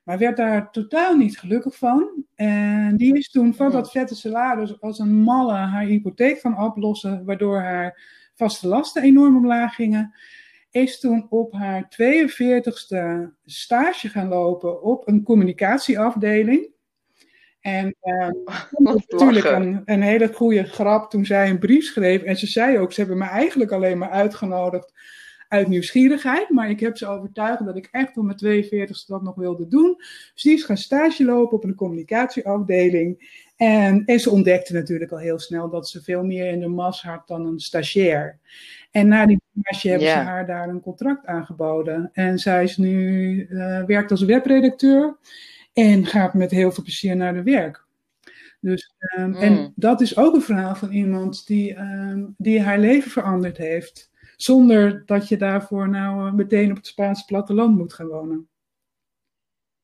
Maar 0.03 0.17
werd 0.17 0.37
daar 0.37 0.71
totaal 0.71 1.15
niet 1.15 1.39
gelukkig 1.39 1.75
van. 1.75 2.25
En 2.35 2.97
die 2.97 3.17
is 3.17 3.29
toen 3.29 3.53
van 3.53 3.71
dat 3.71 3.91
vette 3.91 4.15
salaris 4.15 4.81
als 4.81 4.99
een 4.99 5.15
malle 5.15 5.53
haar 5.53 5.85
hypotheek 5.85 6.39
van 6.39 6.63
oplossen, 6.63 7.25
waardoor 7.25 7.59
haar 7.59 8.01
vaste 8.35 8.67
lasten 8.67 9.03
enorm 9.03 9.35
omlaag 9.35 9.75
gingen. 9.75 10.13
Is 10.71 10.99
toen 10.99 11.27
op 11.29 11.53
haar 11.53 11.89
42ste 11.89 13.33
stage 13.45 14.09
gaan 14.09 14.27
lopen 14.27 14.83
op 14.83 15.07
een 15.07 15.23
communicatieafdeling. 15.23 16.69
En 17.61 17.95
Wat 18.71 19.03
natuurlijk 19.07 19.45
een, 19.45 19.81
een 19.85 20.01
hele 20.01 20.33
goede 20.33 20.63
grap 20.63 21.09
toen 21.09 21.25
zij 21.25 21.49
een 21.49 21.59
brief 21.59 21.85
schreef. 21.85 22.21
En 22.21 22.37
ze 22.37 22.47
zei 22.47 22.77
ook, 22.77 22.93
ze 22.93 22.99
hebben 22.99 23.17
me 23.17 23.25
eigenlijk 23.25 23.71
alleen 23.71 23.97
maar 23.97 24.09
uitgenodigd 24.09 24.93
uit 25.47 25.67
nieuwsgierigheid. 25.67 26.49
Maar 26.49 26.69
ik 26.69 26.79
heb 26.79 26.97
ze 26.97 27.07
overtuigd 27.07 27.65
dat 27.65 27.77
ik 27.77 27.87
echt 27.91 28.17
op 28.17 28.23
mijn 28.23 28.65
42ste 28.65 29.05
dat 29.07 29.21
nog 29.21 29.35
wilde 29.35 29.67
doen. 29.67 29.95
Dus 30.33 30.43
die 30.43 30.53
is 30.53 30.63
gaan 30.63 30.77
stage 30.77 31.25
lopen 31.25 31.57
op 31.57 31.63
een 31.63 31.75
communicatieafdeling. 31.75 33.39
En, 33.55 34.05
en 34.05 34.19
ze 34.19 34.29
ontdekte 34.29 34.73
natuurlijk 34.73 35.11
al 35.11 35.17
heel 35.17 35.39
snel 35.39 35.69
dat 35.69 35.89
ze 35.89 36.03
veel 36.03 36.23
meer 36.23 36.45
in 36.45 36.59
de 36.59 36.67
mas 36.67 37.01
had 37.01 37.27
dan 37.27 37.45
een 37.45 37.59
stagiair. 37.59 38.39
En 38.91 39.07
na 39.07 39.25
die 39.25 39.41
stage 39.59 39.89
hebben 39.89 40.07
ze 40.07 40.13
haar 40.13 40.47
daar 40.47 40.69
een 40.69 40.81
contract 40.81 41.25
aangeboden. 41.25 42.09
En 42.13 42.39
zij 42.39 42.63
is 42.63 42.77
nu, 42.77 43.47
eh, 43.49 43.83
werkt 43.83 44.11
als 44.11 44.21
webredacteur 44.21 45.17
en 45.73 46.05
gaat 46.05 46.33
met 46.33 46.51
heel 46.51 46.71
veel 46.71 46.83
plezier 46.83 47.15
naar 47.15 47.33
de 47.33 47.43
werk. 47.43 47.85
Dus, 48.59 48.93
ehm, 48.97 49.33
En 49.33 49.53
Mm. 49.53 49.73
dat 49.75 50.01
is 50.01 50.17
ook 50.17 50.33
een 50.35 50.41
verhaal 50.41 50.75
van 50.75 50.91
iemand 50.91 51.47
die, 51.47 51.73
ehm, 51.75 52.25
die 52.37 52.61
haar 52.61 52.79
leven 52.79 53.11
veranderd 53.11 53.57
heeft. 53.57 54.09
Zonder 54.35 55.05
dat 55.05 55.27
je 55.27 55.37
daarvoor 55.37 55.89
nou 55.89 56.27
eh, 56.27 56.33
meteen 56.33 56.69
op 56.69 56.75
het 56.77 56.87
Spaanse 56.87 57.25
platteland 57.25 57.77
moet 57.77 57.93
gaan 57.93 58.07
wonen. 58.07 58.49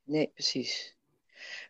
Nee, 0.04 0.32
precies. 0.34 0.98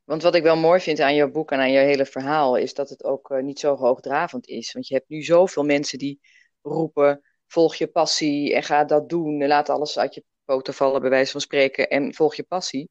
Want 0.05 0.21
wat 0.21 0.35
ik 0.35 0.43
wel 0.43 0.57
mooi 0.57 0.79
vind 0.79 0.99
aan 0.99 1.15
jouw 1.15 1.31
boek 1.31 1.51
en 1.51 1.59
aan 1.59 1.71
jouw 1.71 1.83
hele 1.85 2.05
verhaal, 2.05 2.55
is 2.57 2.73
dat 2.73 2.89
het 2.89 3.03
ook 3.03 3.31
eh, 3.31 3.43
niet 3.43 3.59
zo 3.59 3.75
hoogdravend 3.75 4.47
is. 4.47 4.71
Want 4.73 4.87
je 4.87 4.93
hebt 4.93 5.09
nu 5.09 5.21
zoveel 5.23 5.63
mensen 5.63 5.97
die 5.97 6.19
roepen, 6.61 7.21
volg 7.47 7.75
je 7.75 7.87
passie 7.87 8.55
en 8.55 8.63
ga 8.63 8.83
dat 8.83 9.09
doen. 9.09 9.41
En 9.41 9.47
laat 9.47 9.69
alles 9.69 9.99
uit 9.99 10.13
je 10.13 10.23
poten 10.45 10.73
vallen, 10.73 11.01
bij 11.01 11.09
wijze 11.09 11.31
van 11.31 11.41
spreken, 11.41 11.89
en 11.89 12.13
volg 12.13 12.35
je 12.35 12.43
passie. 12.43 12.89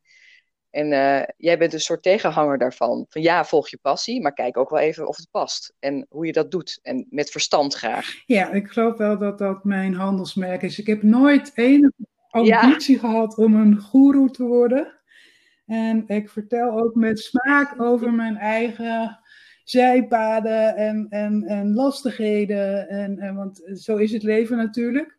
En 0.76 0.92
eh, 0.92 1.22
jij 1.36 1.58
bent 1.58 1.72
een 1.72 1.80
soort 1.80 2.02
tegenhanger 2.02 2.58
daarvan. 2.58 3.06
Van 3.08 3.22
ja, 3.22 3.44
volg 3.44 3.68
je 3.68 3.78
passie, 3.82 4.22
maar 4.22 4.32
kijk 4.32 4.56
ook 4.56 4.70
wel 4.70 4.78
even 4.78 5.08
of 5.08 5.16
het 5.16 5.28
past. 5.30 5.74
En 5.78 6.06
hoe 6.08 6.26
je 6.26 6.32
dat 6.32 6.50
doet. 6.50 6.78
En 6.82 7.06
met 7.10 7.30
verstand 7.30 7.74
graag. 7.74 8.22
Ja, 8.26 8.52
ik 8.52 8.68
geloof 8.68 8.96
wel 8.96 9.18
dat 9.18 9.38
dat 9.38 9.64
mijn 9.64 9.94
handelsmerk 9.94 10.62
is. 10.62 10.78
Ik 10.78 10.86
heb 10.86 11.02
nooit 11.02 11.52
enige 11.54 11.92
ambitie 12.30 12.98
gehad 12.98 13.36
om 13.36 13.54
een 13.54 13.78
goeroe 13.80 14.30
te 14.30 14.44
worden. 14.44 15.00
En 15.66 16.04
ik 16.06 16.30
vertel 16.30 16.70
ook 16.70 16.94
met 16.94 17.18
smaak 17.18 17.80
over 17.80 18.12
mijn 18.12 18.36
eigen 18.36 19.20
zijpaden 19.64 20.76
en, 20.76 21.06
en, 21.08 21.42
en 21.42 21.74
lastigheden. 21.74 22.88
En, 22.88 23.18
en, 23.18 23.34
want 23.34 23.62
zo 23.74 23.96
is 23.96 24.12
het 24.12 24.22
leven 24.22 24.56
natuurlijk. 24.56 25.18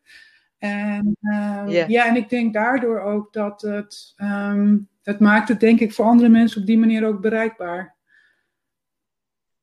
En, 0.57 1.17
ehm, 1.21 1.69
Ja. 1.69 1.85
ja, 1.87 2.07
en 2.07 2.15
ik 2.15 2.29
denk 2.29 2.53
daardoor 2.53 2.99
ook 3.01 3.33
dat 3.33 3.61
het, 3.61 4.13
ehm, 4.15 4.77
het 5.03 5.19
maakt 5.19 5.47
het 5.47 5.59
denk 5.59 5.79
ik 5.79 5.93
voor 5.93 6.05
andere 6.05 6.29
mensen 6.29 6.61
op 6.61 6.67
die 6.67 6.77
manier 6.77 7.05
ook 7.05 7.21
bereikbaar. 7.21 7.95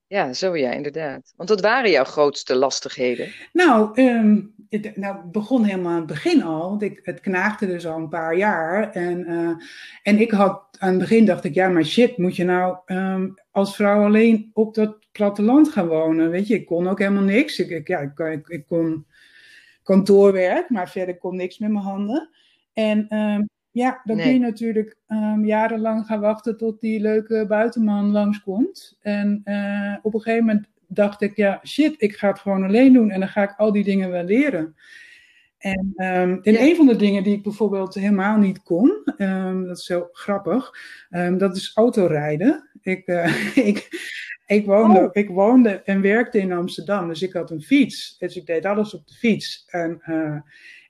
Ja, 0.06 0.32
zo 0.32 0.56
ja, 0.56 0.70
inderdaad. 0.70 1.32
Want 1.36 1.48
wat 1.48 1.60
waren 1.60 1.90
jouw 1.90 2.04
grootste 2.04 2.54
lastigheden? 2.54 3.28
Nou, 3.52 3.90
ehm, 3.94 4.40
het, 4.68 4.96
nou, 4.96 5.16
begon 5.24 5.64
helemaal 5.64 5.92
aan 5.92 5.98
het 5.98 6.06
begin 6.06 6.42
al. 6.42 6.76
Ik, 6.82 7.00
het 7.02 7.20
knaagde 7.20 7.66
dus 7.66 7.86
al 7.86 7.96
een 7.96 8.08
paar 8.08 8.36
jaar. 8.36 8.90
En, 8.90 9.26
eh, 9.26 9.50
en 10.02 10.20
ik 10.20 10.30
had 10.30 10.62
aan 10.78 10.88
het 10.90 10.98
begin 10.98 11.24
dacht 11.24 11.44
ik, 11.44 11.54
ja, 11.54 11.68
maar 11.68 11.84
shit, 11.84 12.18
moet 12.18 12.36
je 12.36 12.44
nou 12.44 12.76
als 13.50 13.76
vrouw 13.76 14.04
alleen 14.04 14.50
op 14.52 14.74
dat 14.74 14.98
platteland 15.12 15.68
gaan 15.68 15.86
wonen? 15.86 16.30
Weet 16.30 16.46
je, 16.46 16.54
ik 16.54 16.66
kon 16.66 16.88
ook 16.88 16.98
helemaal 16.98 17.22
niks. 17.22 17.58
Ik, 17.58 17.70
ik, 17.70 17.88
ja, 17.88 17.98
ik, 17.98 18.18
ik, 18.18 18.48
ik 18.48 18.66
kon 18.66 19.06
kantoorwerk, 19.84 20.70
maar 20.70 20.90
verder 20.90 21.18
kon 21.18 21.36
niks 21.36 21.58
met 21.58 21.70
mijn 21.70 21.84
handen. 21.84 22.30
En 22.72 23.06
ehm, 23.08 23.42
ja, 23.70 24.00
dan 24.04 24.16
Nee. 24.16 24.24
kun 24.24 24.34
je 24.34 24.40
natuurlijk 24.40 24.96
ehm, 25.06 25.44
jarenlang 25.44 26.06
gaan 26.06 26.20
wachten 26.20 26.56
tot 26.56 26.80
die 26.80 27.00
leuke 27.00 27.44
buitenman 27.48 28.10
langskomt. 28.10 28.98
En 29.00 29.40
eh, 29.44 29.94
op 30.02 30.14
een 30.14 30.20
gegeven 30.20 30.46
moment 30.46 30.66
dacht 30.86 31.22
ik, 31.22 31.36
ja, 31.36 31.60
shit, 31.64 31.94
ik 31.98 32.16
ga 32.16 32.28
het 32.28 32.38
gewoon 32.38 32.64
alleen 32.64 32.92
doen 32.92 33.10
en 33.10 33.20
dan 33.20 33.28
ga 33.28 33.42
ik 33.42 33.54
al 33.56 33.72
die 33.72 33.84
dingen 33.84 34.10
wel 34.10 34.24
leren. 34.24 34.76
En, 35.58 35.92
ehm, 35.96 36.38
Ja. 36.42 36.60
een 36.60 36.76
van 36.76 36.86
de 36.86 36.96
dingen 36.96 37.22
die 37.22 37.36
ik 37.36 37.42
bijvoorbeeld 37.42 37.94
helemaal 37.94 38.36
niet 38.36 38.62
kon, 38.62 39.02
dat 39.66 39.78
is 39.78 39.84
zo 39.84 40.08
grappig, 40.12 40.70
dat 41.36 41.56
is 41.56 41.72
autorijden. 41.74 42.70
Ik, 42.82 43.06
eh, 43.06 43.56
ik, 43.68 43.88
ik, 44.46 44.66
woonde, 44.66 45.00
Oh. 45.00 45.08
ik 45.12 45.28
woonde 45.28 45.70
en 45.70 46.00
werkte 46.00 46.38
in 46.38 46.52
Amsterdam, 46.52 47.08
dus 47.08 47.22
ik 47.22 47.32
had 47.32 47.50
een 47.50 47.62
fiets. 47.62 48.18
Dus 48.18 48.36
ik 48.36 48.46
deed 48.46 48.64
alles 48.64 48.94
op 48.94 49.06
de 49.06 49.14
fiets. 49.14 49.64
En 49.66 49.98
eh, 50.02 50.36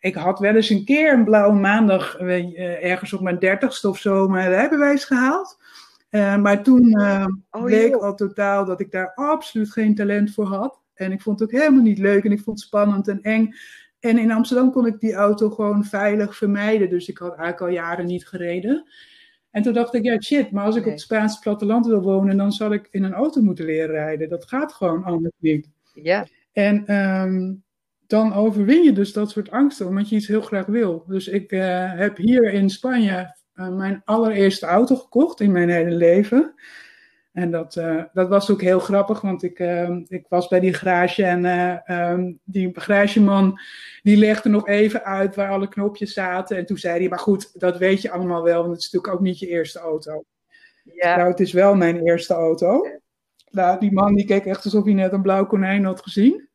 ik 0.01 0.15
had 0.15 0.39
wel 0.39 0.55
eens 0.55 0.71
een 0.71 0.85
keer 0.85 1.13
een 1.13 1.25
blauwe 1.25 1.59
maandag 1.59 2.17
eh, 2.17 2.85
ergens 2.91 3.13
op 3.13 3.21
mijn 3.21 3.39
dertigste 3.39 3.89
of 3.89 3.99
zo 3.99 4.29
mijn 4.29 4.49
rijbewijs 4.49 5.05
gehaald. 5.05 5.59
Eh, 6.11 6.37
maar 6.37 6.63
toen 6.63 6.93
eh, 6.93 7.27
Oh, 7.51 7.65
bleek 7.65 7.95
al 7.95 8.15
totaal 8.15 8.65
dat 8.65 8.81
ik 8.81 8.91
daar 8.91 9.13
absoluut 9.15 9.73
geen 9.73 9.95
talent 9.95 10.33
voor 10.35 10.47
had. 10.47 10.81
En 10.95 11.13
ik 11.13 11.21
vond 11.23 11.41
het 11.41 11.49
ook 11.49 11.61
helemaal 11.61 11.83
niet 11.83 11.99
leuk 11.99 12.25
en 12.25 12.33
ik 12.33 12.41
vond 12.41 12.59
het 12.59 12.67
spannend 12.67 13.09
en 13.09 13.21
eng. 13.23 13.55
En 14.01 14.19
in 14.19 14.33
Amsterdam 14.33 14.73
kon 14.73 14.87
ik 14.87 15.01
die 15.01 15.15
auto 15.15 15.51
gewoon 15.51 15.85
veilig 15.85 16.37
vermijden. 16.37 16.89
Dus 16.91 17.09
ik 17.09 17.19
had 17.19 17.29
eigenlijk 17.29 17.61
al 17.61 17.69
jaren 17.69 18.07
niet 18.07 18.27
gereden. 18.27 18.85
En 19.55 19.63
toen 19.63 19.73
dacht 19.73 19.95
ik, 19.95 20.05
ja 20.05 20.21
shit, 20.21 20.51
maar 20.51 20.65
als 20.65 20.77
ik 20.77 20.81
Nee. 20.81 20.93
op 20.93 20.99
het 20.99 21.07
Spaanse 21.07 21.39
platteland 21.39 21.87
wil 21.87 22.03
wonen, 22.03 22.37
dan 22.37 22.53
zal 22.53 22.73
ik 22.73 22.89
in 22.91 23.03
een 23.03 23.13
auto 23.13 23.41
moeten 23.43 23.65
leren 23.65 23.95
rijden. 23.95 24.29
Dat 24.29 24.49
gaat 24.49 24.73
gewoon 24.73 25.05
anders 25.05 25.35
niet. 25.39 25.69
Ja, 26.03 26.27
En 26.53 26.87
ehm, 26.87 27.55
dan 28.07 28.33
overwin 28.33 28.83
je 28.83 28.93
dus 28.93 29.13
dat 29.13 29.31
soort 29.31 29.51
angsten, 29.51 29.87
omdat 29.87 30.09
je 30.09 30.17
iets 30.17 30.27
heel 30.27 30.41
graag 30.41 30.67
wil. 30.67 31.05
Dus 31.07 31.29
ik 31.29 31.53
eh, 31.53 31.93
heb 31.93 32.17
hier 32.17 32.53
in 32.53 32.71
Spanje 32.71 33.37
eh, 33.55 33.77
mijn 33.77 34.03
allereerste 34.05 34.67
auto 34.67 34.97
gekocht 34.97 35.41
in 35.41 35.53
mijn 35.53 35.69
hele 35.69 35.95
leven. 35.95 36.55
En 37.35 37.51
dat, 37.51 37.77
eh, 37.77 38.03
dat 38.13 38.29
was 38.29 38.51
ook 38.51 38.61
heel 38.61 38.79
grappig, 38.79 39.21
want 39.21 39.43
ik, 39.43 39.59
eh, 39.59 39.97
ik 40.07 40.27
was 40.29 40.49
bij 40.49 40.61
die 40.61 40.75
garage 40.75 41.25
en 41.25 41.45
eh, 41.45 41.89
ehm, 41.89 42.33
die 42.45 42.71
garageman 42.73 43.61
die 44.03 44.17
legde 44.17 44.49
nog 44.49 44.69
even 44.69 45.05
uit 45.05 45.35
waar 45.35 45.51
alle 45.51 45.69
knopjes 45.69 46.13
zaten. 46.13 46.57
En 46.57 46.67
toen 46.67 46.77
zei 46.77 46.99
hij, 46.99 47.09
maar 47.09 47.19
goed, 47.19 47.61
dat 47.61 47.79
weet 47.79 48.03
je 48.03 48.11
allemaal 48.11 48.43
wel, 48.43 48.61
want 48.61 48.73
het 48.73 48.79
is 48.79 48.91
natuurlijk 48.91 49.15
ook 49.15 49.27
niet 49.27 49.39
je 49.39 49.47
eerste 49.47 49.79
auto. 49.79 50.25
ja. 50.83 51.17
Nou, 51.17 51.31
het 51.31 51.41
is 51.41 51.53
wel 51.53 51.75
mijn 51.75 52.07
eerste 52.07 52.35
auto. 52.35 52.87
Nou, 53.51 53.81
die 53.81 53.93
man 53.93 54.15
die 54.15 54.27
keek 54.27 54.45
echt 54.47 54.65
alsof 54.65 54.85
hij 54.85 54.95
net 54.95 55.13
een 55.13 55.23
blauw 55.23 55.47
konijn 55.47 55.85
had 55.85 56.03
gezien. 56.03 56.49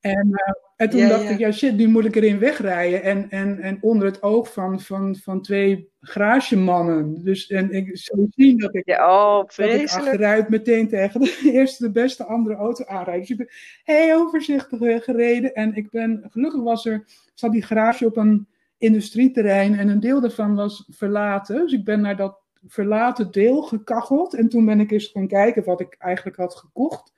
En, 0.00 0.28
eh, 0.32 0.65
en 0.76 0.90
toen 0.90 1.00
Ja, 1.00 1.08
dacht 1.08 1.22
ja. 1.22 1.30
ik, 1.30 1.38
ja 1.38 1.52
shit, 1.52 1.76
nu 1.76 1.88
moet 1.88 2.04
ik 2.04 2.16
erin 2.16 2.38
wegrijden. 2.38 3.02
En, 3.02 3.30
en, 3.30 3.60
en 3.60 3.78
onder 3.80 4.06
het 4.06 4.22
oog 4.22 4.52
van, 4.52 4.80
van, 4.80 5.16
van 5.16 5.42
twee 5.42 5.90
garagemannen. 6.00 7.24
Dus 7.24 7.46
en 7.46 7.70
ik 7.70 7.96
zou 7.96 8.26
zien 8.30 8.58
dat 8.58 8.74
ik, 8.74 8.86
Ja, 8.86 9.06
oh, 9.08 9.38
dat 9.56 9.70
ik 9.70 9.90
achteruit 9.90 10.48
meteen 10.48 10.88
tegen 10.88 11.20
de 11.20 11.40
eerste, 11.52 11.84
de 11.84 11.90
beste 11.90 12.24
andere 12.24 12.56
auto 12.56 12.84
aanrijd. 12.84 13.20
Dus 13.20 13.30
ik 13.30 13.36
ben 13.36 13.50
heel 13.84 14.18
overzichtig 14.18 14.80
eh, 14.80 15.00
gereden. 15.00 15.54
En 15.54 15.74
ik 15.74 15.90
ben, 15.90 16.26
gelukkig 16.30 16.62
was 16.62 16.86
er, 16.86 17.04
zat 17.34 17.52
die 17.52 17.62
garage 17.62 18.06
op 18.06 18.16
een 18.16 18.48
industrieterrein. 18.78 19.74
En 19.78 19.88
een 19.88 20.00
deel 20.00 20.20
daarvan 20.20 20.54
was 20.54 20.84
verlaten. 20.88 21.56
Dus 21.56 21.72
ik 21.72 21.84
ben 21.84 22.00
naar 22.00 22.16
dat 22.16 22.38
verlaten 22.66 23.30
deel 23.30 23.62
gekacheld. 23.62 24.34
En 24.34 24.48
toen 24.48 24.64
ben 24.64 24.80
ik 24.80 24.90
eens 24.90 25.06
gaan 25.06 25.28
kijken 25.28 25.64
wat 25.64 25.80
ik 25.80 25.94
eigenlijk 25.98 26.36
had 26.36 26.54
gekocht. 26.54 27.12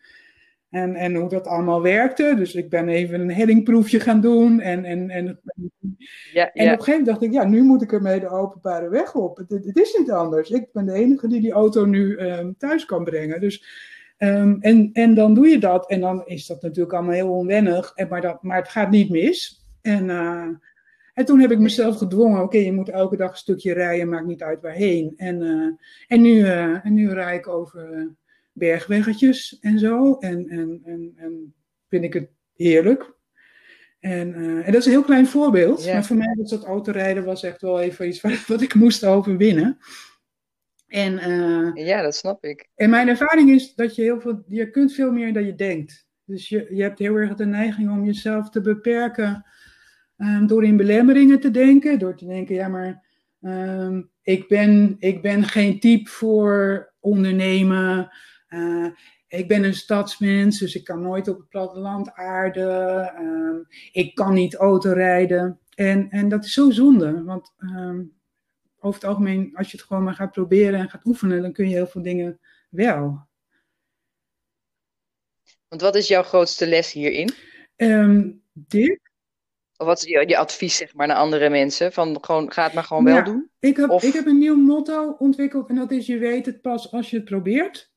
En, 0.71 0.95
en 0.95 1.15
hoe 1.15 1.29
dat 1.29 1.47
allemaal 1.47 1.83
werkte. 1.83 2.35
Dus 2.37 2.55
ik 2.55 2.71
ben 2.71 2.89
even 2.89 3.21
een 3.21 3.33
hellingproefje 3.33 4.01
gaan 4.01 4.21
doen. 4.21 4.61
En, 4.61 4.85
en, 4.85 5.11
en, 5.11 5.41
Ja, 6.33 6.53
en 6.53 6.65
ja. 6.65 6.73
op 6.73 6.79
een 6.79 6.85
gegeven 6.85 6.91
moment 6.91 7.07
dacht 7.07 7.23
ik, 7.23 7.33
ja, 7.33 7.45
nu 7.45 7.63
moet 7.63 7.83
ik 7.83 7.93
ermee 7.93 8.21
de 8.21 8.29
openbare 8.29 8.89
weg 8.89 9.15
op. 9.15 9.37
Het, 9.37 9.51
het 9.51 9.77
is 9.77 9.97
niet 9.99 10.11
anders. 10.11 10.51
Ik 10.51 10.73
ben 10.73 10.87
de 10.87 10.93
enige 10.93 11.29
die 11.29 11.41
die 11.41 11.53
auto 11.53 11.85
nu 11.85 12.17
ehm, 12.17 12.53
thuis 12.59 12.85
kan 12.85 13.05
brengen. 13.05 13.41
Dus, 13.41 13.65
ehm, 14.17 14.57
en, 14.61 14.91
en 14.93 15.15
dan 15.15 15.35
doe 15.35 15.49
je 15.49 15.59
dat. 15.59 15.89
En 15.91 16.01
dan 16.01 16.27
is 16.27 16.47
dat 16.47 16.63
natuurlijk 16.63 16.95
allemaal 16.95 17.15
heel 17.15 17.33
onwennig. 17.33 17.93
En, 17.95 18.09
maar, 18.09 18.21
dat, 18.21 18.43
maar 18.43 18.57
het 18.57 18.69
gaat 18.69 18.91
niet 18.91 19.11
mis. 19.11 19.67
En, 19.83 20.11
eh, 20.11 20.49
en 21.15 21.25
toen 21.25 21.41
heb 21.41 21.51
ik 21.51 21.59
mezelf 21.59 21.97
gedwongen, 21.97 22.43
oké, 22.43 22.59
je 22.59 22.73
moet 22.73 22.89
elke 22.89 23.17
dag 23.17 23.31
een 23.31 23.37
stukje 23.37 23.73
rijden, 23.73 24.09
maakt 24.09 24.27
niet 24.27 24.43
uit 24.43 24.61
waarheen. 24.61 25.13
En, 25.17 25.43
eh, 25.43 26.17
en, 26.17 26.21
nu, 26.23 26.45
eh, 26.45 26.85
en 26.87 26.95
nu 26.95 27.13
rijd 27.13 27.39
ik 27.39 27.49
over 27.49 28.11
bergweggetjes 28.59 29.59
en 29.61 29.79
zo. 29.79 30.15
En, 30.15 30.49
en, 30.49 30.81
en, 30.85 31.13
en 31.17 31.55
vind 31.89 32.05
ik 32.05 32.13
het 32.13 32.31
heerlijk. 32.55 33.17
En, 34.01 34.35
eh, 34.35 34.67
en 34.67 34.73
dat 34.73 34.75
is 34.75 34.85
een 34.85 34.91
heel 34.91 35.03
klein 35.03 35.27
voorbeeld. 35.27 35.87
Maar 35.87 36.05
voor 36.05 36.17
mij 36.17 36.35
was 36.39 36.51
dat 36.51 36.65
autorijden 36.65 37.25
was 37.25 37.43
echt 37.43 37.61
wel 37.61 37.81
even 37.81 38.09
iets 38.09 38.21
wat, 38.21 38.47
wat 38.47 38.63
ik 38.63 38.75
moest 38.75 39.05
overwinnen. 39.05 39.79
En, 40.87 41.19
eh, 41.19 41.87
ja, 41.87 42.03
dat 42.03 42.15
snap 42.15 42.45
ik. 42.45 42.69
en 42.75 42.91
mijn 42.91 43.09
ervaring 43.09 43.51
is 43.51 43.75
dat 43.75 43.95
je 43.95 44.03
heel 44.03 44.21
veel, 44.21 44.45
je 44.49 44.71
kunt 44.71 44.93
veel 44.93 45.13
meer 45.13 45.33
dan 45.33 45.45
je 45.45 45.55
denkt. 45.55 46.07
Dus 46.25 46.49
je, 46.49 46.67
je 46.71 46.83
hebt 46.83 46.99
heel 46.99 47.15
erg 47.15 47.35
de 47.35 47.47
neiging 47.47 47.91
om 47.91 48.05
jezelf 48.05 48.51
te 48.51 48.61
beperken 48.61 49.45
ehm, 50.17 50.47
door 50.47 50.65
in 50.65 50.77
belemmeringen 50.77 51.41
te 51.41 51.51
denken. 51.51 51.99
Door 51.99 52.17
te 52.17 52.27
denken, 52.27 52.55
ja 52.55 52.69
maar 52.69 53.05
ehm, 53.43 54.03
ik, 54.23 54.49
ben, 54.49 54.97
ik 54.99 55.23
ben 55.23 55.45
geen 55.45 55.81
type 55.81 56.11
voor 56.11 56.93
ondernemen. 57.01 58.11
Eh, 58.49 58.87
ik 59.29 59.49
ben 59.49 59.65
een 59.65 59.75
stadsmens, 59.75 60.59
dus 60.59 60.75
ik 60.75 60.85
kan 60.85 61.03
nooit 61.03 61.29
op 61.29 61.39
het 61.39 61.49
platteland 61.49 62.13
aarden. 62.13 63.15
Ehm, 63.15 63.57
ik 63.93 64.15
kan 64.15 64.35
niet 64.35 64.55
autorijden. 64.55 65.59
En, 65.75 66.11
en 66.11 66.29
dat 66.29 66.45
is 66.45 66.53
zo 66.53 66.71
zonde, 66.71 67.23
want 67.25 67.55
ehm, 67.59 68.03
over 68.81 69.01
het 69.01 69.09
algemeen, 69.11 69.51
als 69.55 69.71
je 69.71 69.77
het 69.77 69.87
gewoon 69.87 70.03
maar 70.03 70.15
gaat 70.15 70.33
proberen 70.33 70.81
en 70.81 70.91
gaat 70.91 71.05
oefenen, 71.07 71.43
dan 71.43 71.53
kun 71.53 71.69
je 71.69 71.75
heel 71.75 71.87
veel 71.87 72.03
dingen 72.03 72.41
wel. 72.71 73.27
Want 75.69 75.81
wat 75.83 75.95
is 75.95 76.09
jouw 76.09 76.23
grootste 76.23 76.67
les 76.67 76.93
hierin? 76.93 77.31
Ehm, 77.77 78.31
dit, 78.53 79.01
Of 79.77 79.87
wat 79.87 79.99
is 79.99 80.05
je, 80.05 80.25
je 80.29 80.37
advies 80.39 80.77
zeg 80.77 80.95
maar 80.95 81.07
naar 81.07 81.17
andere 81.17 81.49
mensen? 81.51 81.93
Van 81.93 82.19
gewoon, 82.25 82.53
ga 82.53 82.65
het 82.65 82.73
maar 82.73 82.85
gewoon 82.85 83.05
wel 83.05 83.15
Ja. 83.15 83.23
doen. 83.23 83.51
ik, 83.59 83.77
heb, 83.77 83.91
Of- 83.91 84.03
ik 84.03 84.13
heb 84.13 84.27
een 84.27 84.39
nieuw 84.39 84.57
motto 84.57 85.11
ontwikkeld 85.19 85.69
en 85.69 85.75
dat 85.75 85.91
is: 85.91 86.07
je 86.07 86.19
weet 86.19 86.47
het 86.47 86.61
pas 86.61 86.93
als 86.93 87.11
je 87.11 87.17
het 87.17 87.25
probeert. 87.25 87.91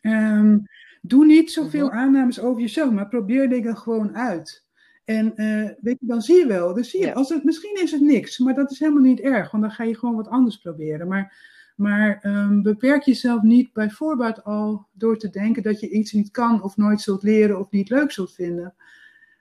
Ehm, 0.00 0.58
doe 1.02 1.26
niet 1.26 1.52
zoveel 1.52 1.86
Mhm. 1.86 1.96
aannames 1.96 2.40
over 2.40 2.60
jezelf, 2.60 2.90
maar 2.92 3.08
probeer 3.08 3.48
dingen 3.48 3.76
gewoon 3.76 4.16
uit. 4.16 4.66
En 5.04 5.36
eh, 5.36 5.70
weet 5.80 5.96
je, 6.00 6.06
dan 6.06 6.22
zie 6.22 6.36
je 6.38 6.46
wel. 6.46 6.74
Dan 6.74 6.84
zie 6.84 7.00
je, 7.00 7.06
Ja. 7.06 7.12
als 7.12 7.28
het, 7.28 7.44
misschien 7.44 7.82
is 7.82 7.90
het 7.90 8.00
niks, 8.00 8.38
maar 8.38 8.54
dat 8.54 8.70
is 8.70 8.78
helemaal 8.78 9.02
niet 9.02 9.20
erg, 9.20 9.50
want 9.50 9.62
dan 9.62 9.72
ga 9.72 9.84
je 9.84 9.96
gewoon 9.98 10.16
wat 10.16 10.28
anders 10.28 10.56
proberen. 10.56 11.08
Maar, 11.08 11.36
maar 11.76 12.18
ehm, 12.22 12.62
beperk 12.62 13.02
jezelf 13.02 13.42
niet 13.42 13.72
bij 13.72 13.90
voorbaat 13.90 14.44
al 14.44 14.86
door 14.92 15.18
te 15.18 15.30
denken 15.30 15.62
dat 15.62 15.80
je 15.80 15.90
iets 15.90 16.12
niet 16.12 16.30
kan 16.30 16.62
of 16.62 16.76
nooit 16.76 17.00
zult 17.00 17.22
leren 17.22 17.58
of 17.58 17.70
niet 17.70 17.88
leuk 17.88 18.10
zult 18.12 18.34
vinden. 18.34 18.74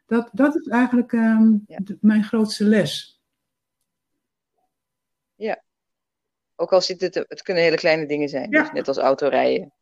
Dat, 0.06 0.30
dat 0.34 0.56
is 0.56 0.68
eigenlijk 0.68 1.14
ehm, 1.14 1.52
Ja. 1.68 1.78
mijn 2.02 2.24
grootste 2.24 2.64
les. 2.64 3.16
Ook 6.60 6.74
al 6.74 6.82
zit 6.82 7.02
het, 7.02 7.16
het 7.16 7.42
kunnen 7.42 7.64
hele 7.64 7.76
kleine 7.76 8.06
dingen 8.06 8.30
zijn. 8.30 8.50
Ja. 8.52 8.62
Dus 8.62 8.72
net 8.72 8.88
als 8.88 8.98
autorijden. 8.98 9.74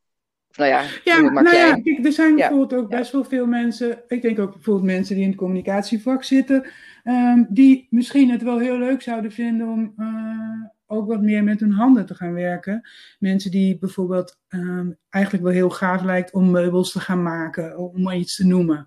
Nou 0.55 0.69
ja, 0.69 0.83
Ja, 1.03 1.21
maar 1.21 1.43
nou 1.43 1.55
ja, 1.55 1.73
kijk, 1.73 2.05
er 2.05 2.11
zijn 2.11 2.35
bijvoorbeeld 2.35 2.73
ook 2.73 2.89
best 2.89 3.11
wel 3.11 3.23
veel 3.23 3.45
mensen, 3.45 4.03
ik 4.07 4.21
denk 4.21 4.39
ook 4.39 4.53
bijvoorbeeld 4.53 4.85
mensen 4.85 5.15
die 5.15 5.23
in 5.23 5.29
het 5.29 5.39
communicatievak 5.39 6.23
zitten, 6.23 6.65
ehm, 7.03 7.43
die 7.49 7.87
misschien 7.89 8.29
het 8.29 8.41
wel 8.41 8.59
heel 8.59 8.77
leuk 8.77 9.01
zouden 9.01 9.31
vinden 9.31 9.67
om 9.67 9.93
eh, 9.97 10.69
ook 10.87 11.07
wat 11.07 11.21
meer 11.21 11.43
met 11.43 11.59
hun 11.59 11.71
handen 11.71 12.05
te 12.05 12.15
gaan 12.15 12.33
werken. 12.33 12.89
Mensen 13.19 13.51
die 13.51 13.77
bijvoorbeeld 13.77 14.39
ehm, 14.47 14.91
eigenlijk 15.09 15.43
wel 15.43 15.53
heel 15.53 15.69
gaaf 15.69 16.03
lijkt 16.03 16.33
om 16.33 16.51
meubels 16.51 16.91
te 16.91 16.99
gaan 16.99 17.23
maken, 17.23 17.77
om 17.77 18.01
maar 18.01 18.17
iets 18.17 18.35
te 18.35 18.45
noemen. 18.45 18.85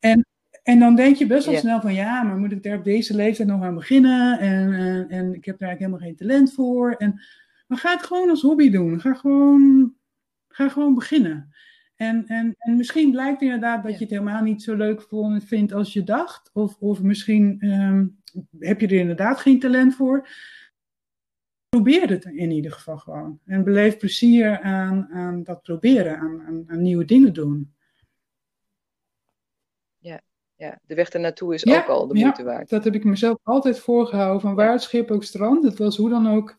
En, 0.00 0.26
en 0.62 0.78
dan 0.78 0.94
denk 0.94 1.16
je 1.16 1.26
best 1.26 1.46
wel 1.46 1.56
snel 1.56 1.80
van 1.80 1.94
ja, 1.94 2.22
maar 2.22 2.36
moet 2.36 2.52
ik 2.52 2.62
daar 2.62 2.78
op 2.78 2.84
deze 2.84 3.14
leeftijd 3.14 3.48
nog 3.48 3.62
aan 3.62 3.74
beginnen? 3.74 4.38
En, 4.38 4.72
en, 4.72 5.08
en 5.08 5.34
ik 5.34 5.44
heb 5.44 5.58
daar 5.58 5.68
eigenlijk 5.68 5.78
helemaal 5.78 5.98
geen 5.98 6.16
talent 6.16 6.52
voor. 6.52 6.92
En, 6.92 7.20
maar 7.66 7.78
ga 7.78 7.92
het 7.92 8.02
gewoon 8.02 8.30
als 8.30 8.42
hobby 8.42 8.70
doen. 8.70 9.00
Ga 9.00 9.14
gewoon 9.14 9.96
Ga 10.58 10.68
gewoon 10.68 10.94
beginnen. 10.94 11.54
En, 11.96 12.26
en, 12.26 12.54
en 12.58 12.76
misschien 12.76 13.10
blijkt 13.10 13.42
inderdaad 13.42 13.82
dat 13.82 13.92
Ja. 13.92 13.98
je 13.98 14.04
het 14.04 14.12
helemaal 14.12 14.42
niet 14.42 14.62
zo 14.62 14.74
leuk 14.76 15.02
vond- 15.02 15.44
vindt 15.44 15.72
als 15.72 15.92
je 15.92 16.02
dacht. 16.04 16.50
Of, 16.52 16.76
of 16.78 17.02
misschien 17.02 17.60
ehm, 17.60 18.06
heb 18.58 18.80
je 18.80 18.86
er 18.86 18.92
inderdaad 18.92 19.38
geen 19.40 19.60
talent 19.60 19.94
voor. 19.94 20.28
Probeer 21.68 22.08
het 22.08 22.24
in 22.24 22.50
ieder 22.50 22.72
geval 22.72 22.98
gewoon. 22.98 23.40
En 23.44 23.64
beleef 23.64 23.96
plezier 23.96 24.60
aan, 24.60 25.08
aan 25.12 25.42
dat 25.42 25.62
proberen, 25.62 26.18
aan, 26.18 26.42
aan, 26.42 26.64
aan 26.66 26.82
nieuwe 26.82 27.04
dingen 27.04 27.32
doen. 27.32 27.72
Ja, 30.60 30.80
de 30.86 30.94
weg 30.94 31.08
ernaartoe 31.08 31.54
is 31.54 31.62
Ja, 31.62 31.78
ook 31.78 31.86
al 31.86 32.06
de 32.06 32.14
ja. 32.16 32.20
moeite 32.22 32.42
waard. 32.44 32.68
Dat 32.68 32.84
heb 32.84 32.94
ik 32.94 33.04
mezelf 33.04 33.38
altijd 33.42 33.78
voorgehouden. 33.78 34.40
Van 34.40 34.54
waar 34.54 34.72
het 34.72 34.82
schip 34.82 35.10
ook 35.10 35.24
strand. 35.24 35.64
Het 35.64 35.78
was 35.78 35.96
hoe 35.96 36.08
dan 36.10 36.28
ook 36.28 36.58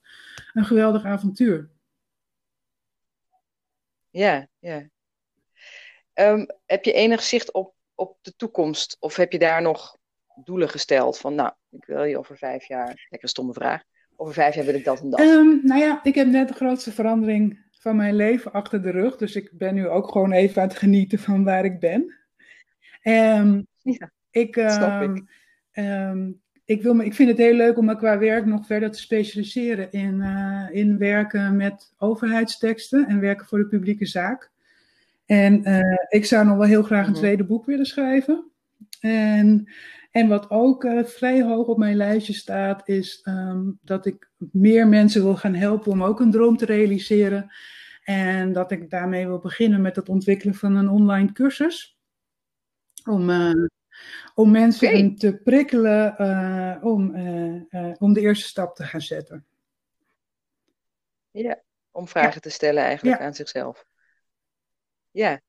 een 0.53 0.65
geweldig 0.65 1.03
avontuur. 1.05 1.69
Ja, 4.09 4.47
ja. 4.59 4.89
Ehm, 6.13 6.45
heb 6.65 6.83
je 6.83 6.93
enig 6.93 7.23
zicht 7.23 7.53
op, 7.53 7.73
op 7.95 8.17
de 8.21 8.35
toekomst? 8.35 8.97
Of 8.99 9.15
heb 9.15 9.31
je 9.31 9.39
daar 9.39 9.61
nog 9.61 9.97
doelen 10.43 10.69
gesteld? 10.69 11.17
Van 11.17 11.35
nou, 11.35 11.51
ik 11.69 11.85
wil 11.85 12.03
je 12.03 12.17
over 12.17 12.37
vijf 12.37 12.67
jaar, 12.67 12.87
lekker 12.87 13.23
een 13.23 13.29
stomme 13.29 13.53
vraag. 13.53 13.83
Over 14.15 14.33
vijf 14.33 14.55
jaar 14.55 14.65
wil 14.65 14.73
ik 14.73 14.83
dat 14.83 15.01
en 15.01 15.09
dat. 15.09 15.19
Ehm, 15.19 15.57
nou 15.63 15.79
ja, 15.79 15.99
ik 16.03 16.15
heb 16.15 16.27
net 16.27 16.47
de 16.47 16.53
grootste 16.53 16.91
verandering 16.91 17.67
van 17.71 17.95
mijn 17.95 18.15
leven 18.15 18.51
achter 18.51 18.81
de 18.81 18.89
rug. 18.89 19.17
Dus 19.17 19.35
ik 19.35 19.49
ben 19.53 19.75
nu 19.75 19.87
ook 19.87 20.11
gewoon 20.11 20.31
even 20.31 20.61
aan 20.61 20.67
het 20.67 20.77
genieten 20.77 21.19
van 21.19 21.43
waar 21.43 21.65
ik 21.65 21.79
ben. 21.79 22.15
Ehm, 23.01 23.61
Ja, 23.81 24.11
ik, 24.31 24.53
snap 24.53 25.01
ik. 25.01 25.23
Ik, 26.69 26.81
wil 26.81 26.93
me, 26.93 27.05
ik 27.05 27.13
vind 27.13 27.29
het 27.29 27.37
heel 27.37 27.53
leuk 27.53 27.77
om 27.77 27.85
me 27.85 27.95
qua 27.95 28.17
werk 28.17 28.45
nog 28.45 28.65
verder 28.65 28.91
te 28.91 28.99
specialiseren 28.99 29.91
in, 29.91 30.21
eh, 30.21 30.67
in 30.71 30.97
werken 30.97 31.55
met 31.55 31.93
overheidsteksten 31.97 33.07
en 33.07 33.19
werken 33.19 33.45
voor 33.45 33.57
de 33.57 33.67
publieke 33.67 34.05
zaak. 34.05 34.51
En 35.25 35.63
eh, 35.63 35.97
ik 36.09 36.25
zou 36.25 36.45
nog 36.45 36.57
wel 36.57 36.67
heel 36.67 36.83
graag 36.83 37.05
een 37.05 37.11
Mhm. 37.11 37.21
tweede 37.21 37.43
boek 37.43 37.65
willen 37.65 37.85
schrijven. 37.85 38.51
En, 38.99 39.71
en 40.11 40.27
wat 40.27 40.49
ook 40.49 40.83
eh, 40.83 41.03
vrij 41.03 41.41
hoog 41.43 41.67
op 41.67 41.77
mijn 41.77 41.95
lijstje 41.95 42.33
staat, 42.33 42.87
is 42.87 43.21
ehm, 43.23 43.61
dat 43.81 44.05
ik 44.05 44.29
meer 44.51 44.87
mensen 44.87 45.23
wil 45.23 45.35
gaan 45.35 45.55
helpen 45.55 45.91
om 45.91 46.03
ook 46.03 46.19
een 46.19 46.31
droom 46.31 46.57
te 46.57 46.65
realiseren. 46.65 47.51
En 48.03 48.53
dat 48.53 48.71
ik 48.71 48.89
daarmee 48.89 49.27
wil 49.27 49.39
beginnen 49.39 49.81
met 49.81 49.95
het 49.95 50.09
ontwikkelen 50.09 50.55
van 50.55 50.75
een 50.75 50.89
online 50.89 51.31
cursus. 51.31 51.97
Om, 53.09 53.29
om 54.35 54.51
mensen 54.51 54.87
Oké. 54.87 55.13
te 55.17 55.41
prikkelen 55.43 56.17
eh, 56.17 56.83
om, 56.85 57.15
eh, 57.15 57.55
eh, 57.69 57.95
om 57.99 58.13
de 58.13 58.19
eerste 58.21 58.47
stap 58.47 58.75
te 58.75 58.83
gaan 58.83 59.01
zetten. 59.01 59.45
Ja, 61.31 61.59
om 61.91 62.07
vragen 62.07 62.41
te 62.41 62.49
stellen 62.49 62.83
eigenlijk 62.83 63.19
Ja. 63.19 63.25
aan 63.25 63.33
zichzelf. 63.33 63.85
Ja, 65.11 65.41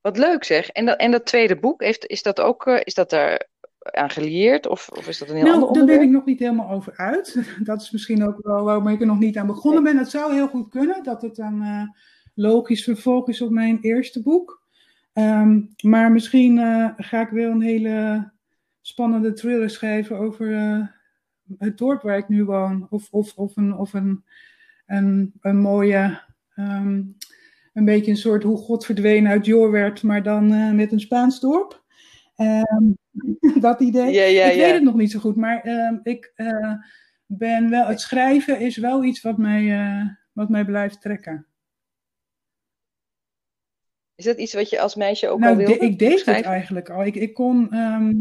wat 0.00 0.16
leuk 0.18 0.44
zeg. 0.44 0.68
En 0.68 0.86
dat, 0.86 0.98
en 0.98 1.10
dat 1.10 1.26
tweede 1.26 1.56
boek, 1.58 1.82
heeft, 1.82 2.06
is 2.06 2.22
dat 2.22 2.40
ook 2.40 2.66
eh, 2.66 2.80
is 2.84 2.94
dat 2.94 3.10
daar 3.10 3.46
aan 3.80 4.10
gelieerd? 4.10 4.66
Of, 4.66 4.88
of 4.88 5.08
is 5.08 5.18
dat 5.18 5.28
een 5.28 5.34
heel 5.36 5.44
ander 5.44 5.60
Nou, 5.60 5.72
daar 5.72 5.84
ben 5.84 5.94
onderwerp? 5.94 6.08
ik 6.08 6.16
nog 6.16 6.24
niet 6.24 6.38
helemaal 6.38 6.70
over 6.70 6.96
uit. 6.96 7.36
Dat 7.64 7.82
is 7.82 7.90
misschien 7.90 8.24
ook 8.26 8.38
wel 8.42 8.64
waarom 8.64 8.88
ik 8.88 9.00
er 9.00 9.06
nog 9.06 9.18
niet 9.18 9.36
aan 9.36 9.46
begonnen 9.46 9.82
ben. 9.82 9.96
Het 9.96 10.10
zou 10.10 10.34
heel 10.34 10.48
goed 10.48 10.68
kunnen 10.70 11.02
dat 11.02 11.22
het 11.22 11.38
een 11.38 11.62
eh, 11.62 11.82
logisch 12.34 12.84
vervolg 12.84 13.28
is 13.28 13.40
op 13.42 13.50
mijn 13.50 13.78
eerste 13.80 14.22
boek. 14.22 14.57
Ehm, 15.18 15.60
maar 15.82 16.12
misschien 16.12 16.58
eh, 16.58 16.88
ga 16.96 17.20
ik 17.20 17.28
wel 17.28 17.50
een 17.50 17.60
hele 17.60 18.30
spannende 18.80 19.32
thriller 19.32 19.70
schrijven 19.70 20.18
over 20.18 20.54
eh, 20.54 20.86
het 21.58 21.78
dorp 21.78 22.02
waar 22.02 22.18
ik 22.18 22.28
nu 22.28 22.44
woon. 22.44 22.86
Of, 22.90 23.08
of, 23.10 23.34
of, 23.34 23.56
een, 23.56 23.74
of 23.74 23.92
een, 23.92 24.24
een, 24.86 25.32
een 25.40 25.56
mooie, 25.56 26.20
ehm, 26.54 27.02
een 27.72 27.84
beetje 27.84 28.10
een 28.10 28.16
soort 28.16 28.42
hoe 28.42 28.56
God 28.56 28.84
verdween 28.84 29.28
uit 29.28 29.46
Jor 29.46 29.70
werd, 29.70 30.02
maar 30.02 30.22
dan 30.22 30.52
eh, 30.52 30.70
met 30.70 30.92
een 30.92 31.00
Spaans 31.00 31.40
dorp. 31.40 31.84
Ehm, 32.36 32.92
dat 33.60 33.80
idee. 33.80 34.12
Ik 34.52 34.60
weet 34.60 34.72
het 34.72 34.82
nog 34.82 34.96
niet 34.96 35.10
zo 35.10 35.18
goed, 35.18 35.36
maar 35.36 35.64
ik 36.02 36.32
ben 37.26 37.70
wel, 37.70 37.86
het 37.86 38.00
schrijven 38.00 38.60
is 38.60 38.76
wel 38.76 39.04
iets 39.04 39.20
wat 39.20 39.38
mij, 39.38 40.16
wat 40.32 40.48
mij 40.48 40.64
blijft 40.64 41.00
trekken. 41.00 41.46
Is 44.18 44.24
dat 44.24 44.38
iets 44.38 44.54
wat 44.54 44.70
je 44.70 44.80
als 44.80 44.94
meisje 44.94 45.28
ook 45.28 45.38
nou, 45.38 45.52
al 45.52 45.58
wilde? 45.58 45.84
ik 45.84 45.98
deed 45.98 46.24
het 46.24 46.44
eigenlijk 46.44 46.90
al. 46.90 47.04
Ik, 47.04 47.14
ik, 47.14 47.34
kon, 47.34 47.72
ehm, 47.72 48.14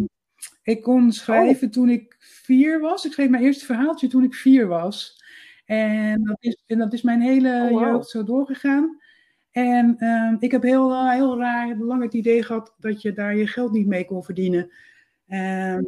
ik 0.64 0.82
kon 0.82 1.12
schrijven 1.12 1.72
toen 1.72 1.90
ik 1.90 2.16
vier 2.20 2.80
was. 2.80 3.06
Ik 3.06 3.12
schreef 3.12 3.30
mijn 3.30 3.44
eerste 3.44 3.66
verhaaltje 3.66 4.08
toen 4.08 4.24
ik 4.24 4.34
vier 4.36 4.68
was. 4.68 5.24
En 5.66 6.24
dat 6.24 6.38
is, 6.40 6.64
en 6.66 6.78
dat 6.78 6.94
is 6.94 7.02
mijn 7.02 7.22
hele 7.22 7.64
Oh, 7.64 7.70
wow. 7.72 7.82
jeugd 7.82 8.10
zo 8.10 8.24
doorgegaan. 8.24 9.00
En 9.52 9.96
ehm, 9.98 10.36
ik 10.40 10.52
heb 10.52 10.62
heel, 10.62 10.92
eh, 10.92 11.12
heel 11.12 11.38
raar 11.38 11.76
lang 11.78 12.04
het 12.04 12.14
idee 12.14 12.44
gehad 12.44 12.76
dat 12.78 13.02
je 13.02 13.14
daar 13.14 13.36
je 13.36 13.48
geld 13.48 13.72
niet 13.72 13.88
mee 13.88 14.06
kon 14.06 14.24
verdienen. 14.24 14.72
Ehm, 15.28 15.84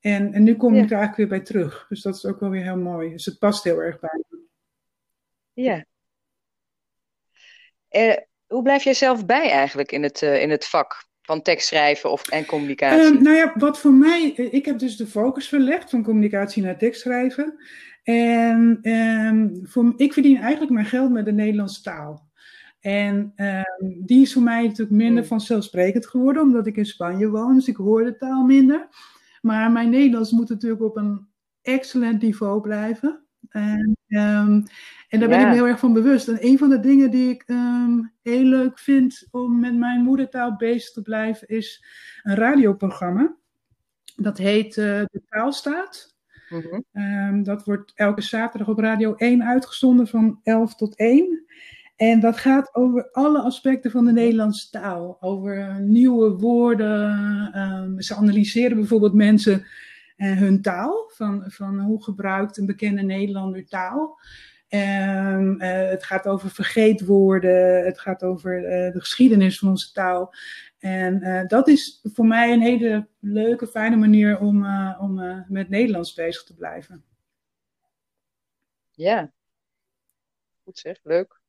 en, 0.00 0.32
en 0.32 0.42
nu 0.42 0.56
kom 0.56 0.74
Ja. 0.74 0.82
ik 0.82 0.90
er 0.90 0.96
eigenlijk 0.96 1.30
weer 1.30 1.38
bij 1.38 1.46
terug. 1.46 1.86
Dus 1.88 2.02
dat 2.02 2.14
is 2.14 2.24
ook 2.24 2.40
wel 2.40 2.50
weer 2.50 2.62
heel 2.62 2.78
mooi. 2.78 3.10
Dus 3.10 3.24
het 3.24 3.38
past 3.38 3.64
heel 3.64 3.82
erg 3.82 4.00
bij 4.00 4.24
me. 4.28 4.38
Ja. 5.52 5.84
Eh, 7.88 8.16
hoe 8.46 8.62
blijf 8.62 8.84
jij 8.84 8.94
zelf 8.94 9.26
bij 9.26 9.50
eigenlijk 9.50 9.92
in 9.92 10.02
het, 10.02 10.22
eh, 10.22 10.42
in 10.42 10.50
het 10.50 10.66
vak 10.66 11.04
van 11.22 11.42
tekstschrijven 11.42 12.10
of, 12.10 12.28
en 12.28 12.46
communicatie? 12.46 13.14
Ehm, 13.14 13.22
nou 13.22 13.36
ja, 13.36 13.52
wat 13.56 13.78
voor 13.78 13.92
mij, 13.92 14.32
eh, 14.36 14.52
ik 14.52 14.64
heb 14.64 14.78
dus 14.78 14.96
de 14.96 15.06
focus 15.06 15.48
verlegd 15.48 15.90
van 15.90 16.02
communicatie 16.02 16.62
naar 16.62 16.78
tekstschrijven. 16.78 17.58
En 18.02 18.78
ehm, 18.82 19.48
voor, 19.62 19.92
ik 19.96 20.12
verdien 20.12 20.36
eigenlijk 20.36 20.72
mijn 20.72 20.86
geld 20.86 21.10
met 21.10 21.24
de 21.24 21.32
Nederlandse 21.32 21.82
taal. 21.82 22.24
En 22.80 23.32
ehm, 23.36 23.64
die 23.78 24.22
is 24.22 24.32
voor 24.32 24.42
mij 24.42 24.62
natuurlijk 24.62 24.96
minder 24.96 25.18
Hmm. 25.18 25.26
vanzelfsprekend 25.26 26.06
geworden, 26.06 26.42
omdat 26.42 26.66
ik 26.66 26.76
in 26.76 26.86
Spanje 26.86 27.28
woon, 27.28 27.54
dus 27.54 27.68
ik 27.68 27.76
hoor 27.76 28.04
de 28.04 28.16
taal 28.16 28.44
minder. 28.44 28.88
Maar 29.40 29.70
mijn 29.72 29.90
Nederlands 29.90 30.30
moet 30.30 30.48
natuurlijk 30.48 30.82
op 30.82 30.96
een 30.96 31.26
excellent 31.62 32.22
niveau 32.22 32.60
blijven. 32.60 33.26
En, 33.48 33.95
ehm, 34.08 34.60
en 35.08 35.20
daar 35.20 35.28
ben 35.28 35.40
ik 35.40 35.46
me 35.46 35.52
heel 35.52 35.66
erg 35.66 35.78
van 35.78 35.92
bewust. 35.92 36.28
En 36.28 36.38
een 36.40 36.58
van 36.58 36.68
de 36.68 36.80
dingen 36.80 37.10
die 37.10 37.30
ik 37.30 37.42
ehm, 37.46 38.00
heel 38.22 38.44
leuk 38.44 38.78
vind 38.78 39.26
om 39.30 39.60
met 39.60 39.76
mijn 39.76 40.02
moedertaal 40.02 40.56
bezig 40.56 40.92
te 40.92 41.02
blijven, 41.02 41.48
is 41.48 41.84
een 42.22 42.34
radioprogramma. 42.34 43.36
Dat 44.16 44.38
heet 44.38 44.76
eh, 44.76 45.02
De 45.10 45.22
Taalstaat. 45.28 46.14
Mhm. 46.48 46.80
Ehm, 46.92 47.42
dat 47.42 47.64
wordt 47.64 47.92
elke 47.94 48.22
zaterdag 48.22 48.68
op 48.68 48.78
Radio 48.78 49.14
1 49.14 49.44
uitgezonden 49.44 50.06
van 50.06 50.40
11 50.42 50.74
tot 50.74 50.96
1. 50.96 51.44
En 51.96 52.20
dat 52.20 52.36
gaat 52.36 52.74
over 52.74 53.10
alle 53.12 53.40
aspecten 53.40 53.90
van 53.90 54.04
de 54.04 54.12
Nederlandse 54.12 54.70
taal. 54.70 55.16
Over 55.20 55.58
eh, 55.58 55.76
nieuwe 55.76 56.30
woorden. 56.30 58.02
ze 58.02 58.14
analyseren 58.14 58.76
bijvoorbeeld 58.76 59.14
mensen 59.14 59.54
en 59.54 59.66
hun 60.16 60.62
taal. 60.62 61.10
Van, 61.14 61.44
van 61.46 61.80
hoe 61.80 62.02
gebruikt 62.02 62.56
een 62.56 62.66
bekende 62.66 63.02
Nederlander 63.02 63.66
taal. 63.66 64.20
Ehm, 64.68 65.60
eh, 65.60 65.88
het 65.88 66.04
gaat 66.04 66.26
over 66.26 66.50
vergeetwoorden. 66.50 67.84
Het 67.84 68.00
gaat 68.00 68.22
over 68.22 68.64
eh, 68.64 68.92
de 68.92 69.00
geschiedenis 69.00 69.58
van 69.58 69.68
onze 69.68 69.92
taal. 69.92 70.34
En 70.78 71.22
eh, 71.22 71.46
dat 71.46 71.68
is 71.68 72.00
voor 72.02 72.26
mij 72.26 72.52
een 72.52 72.60
hele 72.60 73.08
leuke, 73.20 73.66
fijne 73.66 73.96
manier 73.96 74.38
om, 74.38 74.64
eh, 74.64 74.98
om 75.00 75.20
eh, 75.20 75.48
met 75.48 75.68
Nederlands 75.68 76.14
bezig 76.14 76.44
te 76.44 76.54
blijven. 76.54 77.04
Ja. 78.90 79.32
Goed 80.62 80.78
zeg, 80.78 80.98
leuk. 81.02 81.40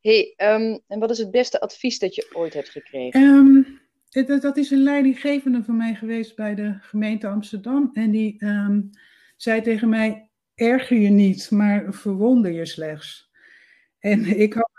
hey, 0.00 0.34
ehm, 0.36 0.78
en 0.86 0.98
wat 0.98 1.10
is 1.10 1.18
het 1.18 1.30
beste 1.30 1.60
advies 1.60 1.98
dat 1.98 2.14
je 2.14 2.30
ooit 2.32 2.54
hebt 2.54 2.68
gekregen? 2.68 3.20
Ehm, 3.20 3.78
het- 4.14 4.28
het- 4.28 4.42
dat 4.42 4.56
is 4.56 4.70
een 4.70 4.82
leidinggevende 4.82 5.62
van 5.64 5.76
mij 5.76 5.94
geweest 5.94 6.36
bij 6.36 6.54
de 6.54 6.76
gemeente 6.80 7.26
Amsterdam. 7.28 7.90
En 7.92 8.10
die 8.10 8.34
ehm, 8.38 8.80
zei 9.36 9.60
tegen 9.60 9.88
mij: 9.88 10.28
erger 10.54 10.98
je 10.98 11.10
niet, 11.10 11.50
maar 11.50 11.84
verwonder 11.88 12.52
je 12.52 12.66
slechts. 12.66 13.30
En 13.98 14.24
ik, 14.44 14.52
had, 14.52 14.70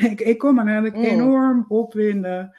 ik, 0.00 0.20
ik 0.20 0.38
kon 0.38 0.54
me 0.54 0.62
namelijk 0.62 0.96
Mm. 0.96 1.04
enorm 1.04 1.64
opwinden 1.68 2.56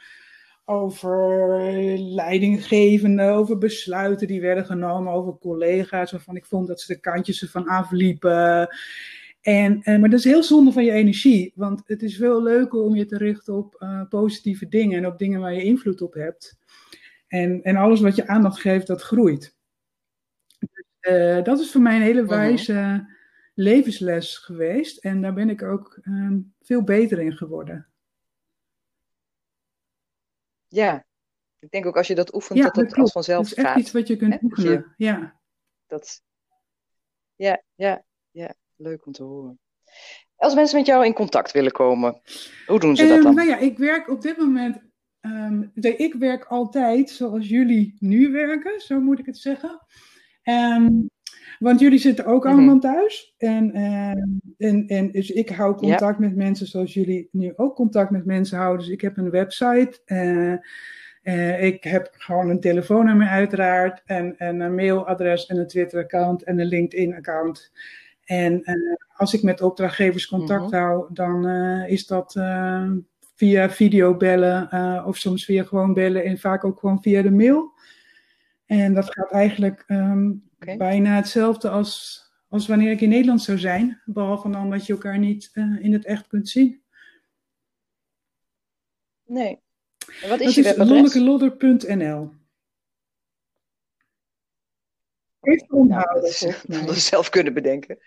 over 0.65 1.59
leidinggevenden, 1.99 3.33
over 3.33 3.57
besluiten 3.57 4.27
die 4.27 4.41
werden 4.41 4.65
genomen, 4.65 5.13
over 5.13 5.37
collega's 5.37 6.11
waarvan 6.11 6.35
ik 6.35 6.45
vond 6.45 6.67
dat 6.67 6.81
ze 6.81 6.93
de 6.93 6.99
kantjes 6.99 7.41
ervan 7.41 7.67
afliepen. 7.67 8.67
En, 9.41 9.81
en, 9.81 9.99
maar 9.99 10.09
dat 10.09 10.19
is 10.19 10.25
heel 10.25 10.43
zonde 10.43 10.71
van 10.71 10.83
je 10.85 10.91
energie, 10.91 11.51
want 11.55 11.81
het 11.85 12.01
is 12.03 12.17
veel 12.17 12.43
leuker 12.43 12.79
om 12.81 12.95
je 12.95 13.05
te 13.05 13.17
richten 13.17 13.53
op 13.57 13.75
eh, 13.75 14.07
positieve 14.09 14.67
dingen 14.67 14.97
en 14.97 15.05
op 15.05 15.19
dingen 15.19 15.39
waar 15.39 15.53
je 15.53 15.63
invloed 15.63 16.01
op 16.01 16.13
hebt. 16.13 16.57
En, 17.27 17.61
en 17.63 17.75
alles 17.75 17.99
wat 18.01 18.15
je 18.15 18.27
aandacht 18.27 18.59
geeft, 18.59 18.87
dat 18.87 19.01
groeit. 19.01 19.55
Dus, 20.59 20.85
eh, 20.99 21.43
dat 21.43 21.59
is 21.59 21.71
voor 21.71 21.81
mij 21.81 21.95
een 21.95 22.01
hele 22.01 22.21
Mhm. 22.21 22.29
wijze 22.29 23.07
levensles 23.53 24.37
geweest 24.37 24.97
en 24.97 25.21
daar 25.21 25.33
ben 25.33 25.49
ik 25.49 25.63
ook 25.63 25.99
ehm, 26.01 26.39
veel 26.61 26.83
beter 26.83 27.19
in 27.19 27.37
geworden. 27.37 27.87
Ja. 30.67 31.05
Ik 31.59 31.71
denk 31.71 31.85
ook 31.85 31.97
als 31.97 32.07
je 32.07 32.15
dat 32.15 32.33
oefent, 32.33 32.59
Ja, 32.59 32.65
dat 32.65 32.75
dat 32.75 32.85
het 32.85 32.97
als 32.99 33.11
vanzelf 33.11 33.49
Het 33.49 33.51
is 33.57 33.63
echt 33.63 33.67
gaat. 33.67 33.77
iets 33.79 33.91
wat 33.91 34.07
je 34.07 34.15
kunt 34.15 34.31
dat 34.31 34.39
je- 34.39 34.45
oefenen. 34.45 34.93
Ja. 34.97 35.39
Dat... 35.87 36.21
Ja, 37.35 37.61
ja, 37.75 38.03
ja. 38.31 38.53
Leuk 38.81 39.05
om 39.05 39.11
te 39.11 39.23
horen. 39.23 39.59
Als 40.35 40.55
mensen 40.55 40.77
met 40.77 40.85
jou 40.85 41.05
in 41.05 41.13
contact 41.13 41.51
willen 41.51 41.71
komen, 41.71 42.21
hoe 42.67 42.79
doen 42.79 42.95
ze 42.95 43.03
dat 43.07 43.15
Ehm, 43.15 43.23
dan? 43.23 43.35
nou 43.35 43.47
ja, 43.47 43.57
ik 43.57 43.77
werk 43.77 44.09
op 44.09 44.21
dit 44.21 44.37
moment. 44.37 44.89
ehm, 45.21 45.63
ik 45.81 46.13
werk 46.13 46.45
altijd 46.45 47.09
zoals 47.09 47.47
jullie 47.49 47.95
nu 47.99 48.31
werken, 48.31 48.79
zo 48.81 48.99
moet 48.99 49.19
ik 49.19 49.25
het 49.25 49.37
zeggen. 49.37 49.79
Ehm, 50.43 50.89
want 51.59 51.79
jullie 51.79 51.99
zitten 51.99 52.25
ook 52.25 52.43
Mhm. 52.43 52.53
allemaal 52.53 52.79
thuis. 52.79 53.33
En, 53.37 53.71
en, 54.57 54.87
en 54.87 55.11
dus 55.11 55.29
ik 55.29 55.49
hou 55.49 55.75
contact 55.75 56.19
met 56.19 56.35
mensen 56.35 56.67
zoals 56.67 56.93
jullie 56.93 57.29
nu 57.31 57.53
ook 57.55 57.75
contact 57.75 58.11
met 58.11 58.25
mensen 58.25 58.57
houden. 58.57 58.79
Dus 58.85 58.93
ik 58.93 59.01
heb 59.01 59.17
een 59.17 59.29
website. 59.29 60.01
eh, 60.05 60.53
eh, 61.21 61.63
ik 61.63 61.83
heb 61.83 62.09
gewoon 62.17 62.49
een 62.49 62.59
telefoonnummer 62.59 63.27
uiteraard. 63.27 64.01
En, 64.05 64.37
en 64.37 64.59
een 64.59 64.75
mailadres 64.75 65.45
en 65.45 65.57
een 65.57 65.67
Twitter-account 65.67 66.43
en 66.43 66.59
een 66.59 66.67
LinkedIn-account. 66.67 67.71
En 68.25 68.63
eh, 68.63 68.75
als 69.15 69.33
ik 69.33 69.43
met 69.43 69.61
opdrachtgevers 69.61 70.27
contact 70.27 70.71
Mhm. 70.71 70.75
hou, 70.75 71.13
dan 71.13 71.47
eh, 71.47 71.89
is 71.89 72.05
dat 72.05 72.35
eh, 72.35 72.91
via 73.35 73.69
videobellen 73.69 74.69
eh, 74.69 75.03
of 75.07 75.17
soms 75.17 75.45
via 75.45 75.63
gewoon 75.63 75.93
bellen 75.93 76.23
en 76.23 76.37
vaak 76.37 76.63
ook 76.63 76.79
gewoon 76.79 77.01
via 77.01 77.21
de 77.21 77.31
mail. 77.31 77.71
En 78.65 78.93
dat 78.93 79.13
gaat 79.13 79.31
eigenlijk 79.31 79.83
ehm, 79.87 80.31
bijna 80.77 81.15
hetzelfde 81.15 81.69
als, 81.69 82.21
als 82.47 82.67
wanneer 82.67 82.91
ik 82.91 83.01
in 83.01 83.09
Nederland 83.09 83.41
zou 83.41 83.57
zijn. 83.57 84.01
Behalve 84.05 84.49
dan 84.49 84.69
dat 84.69 84.85
je 84.85 84.93
elkaar 84.93 85.19
niet 85.19 85.51
in 85.79 85.93
het 85.93 86.05
echt 86.05 86.27
kunt 86.27 86.49
zien. 86.49 86.81
Nee. 89.25 89.59
En 90.21 90.29
wat 90.29 90.39
is 90.39 90.45
Dat 90.45 90.53
je 90.55 90.61
is 90.61 90.67
webadres? 90.67 90.97
Even 95.41 95.67
Nou, 95.69 95.81
onthouden, 95.81 96.21
dat 96.21 96.35
volgens 96.35 96.65
mij. 96.67 96.79
dat 96.85 96.93
we 96.93 96.99
zelf 96.99 97.29
kunnen 97.29 97.53
bedenken. 97.53 97.97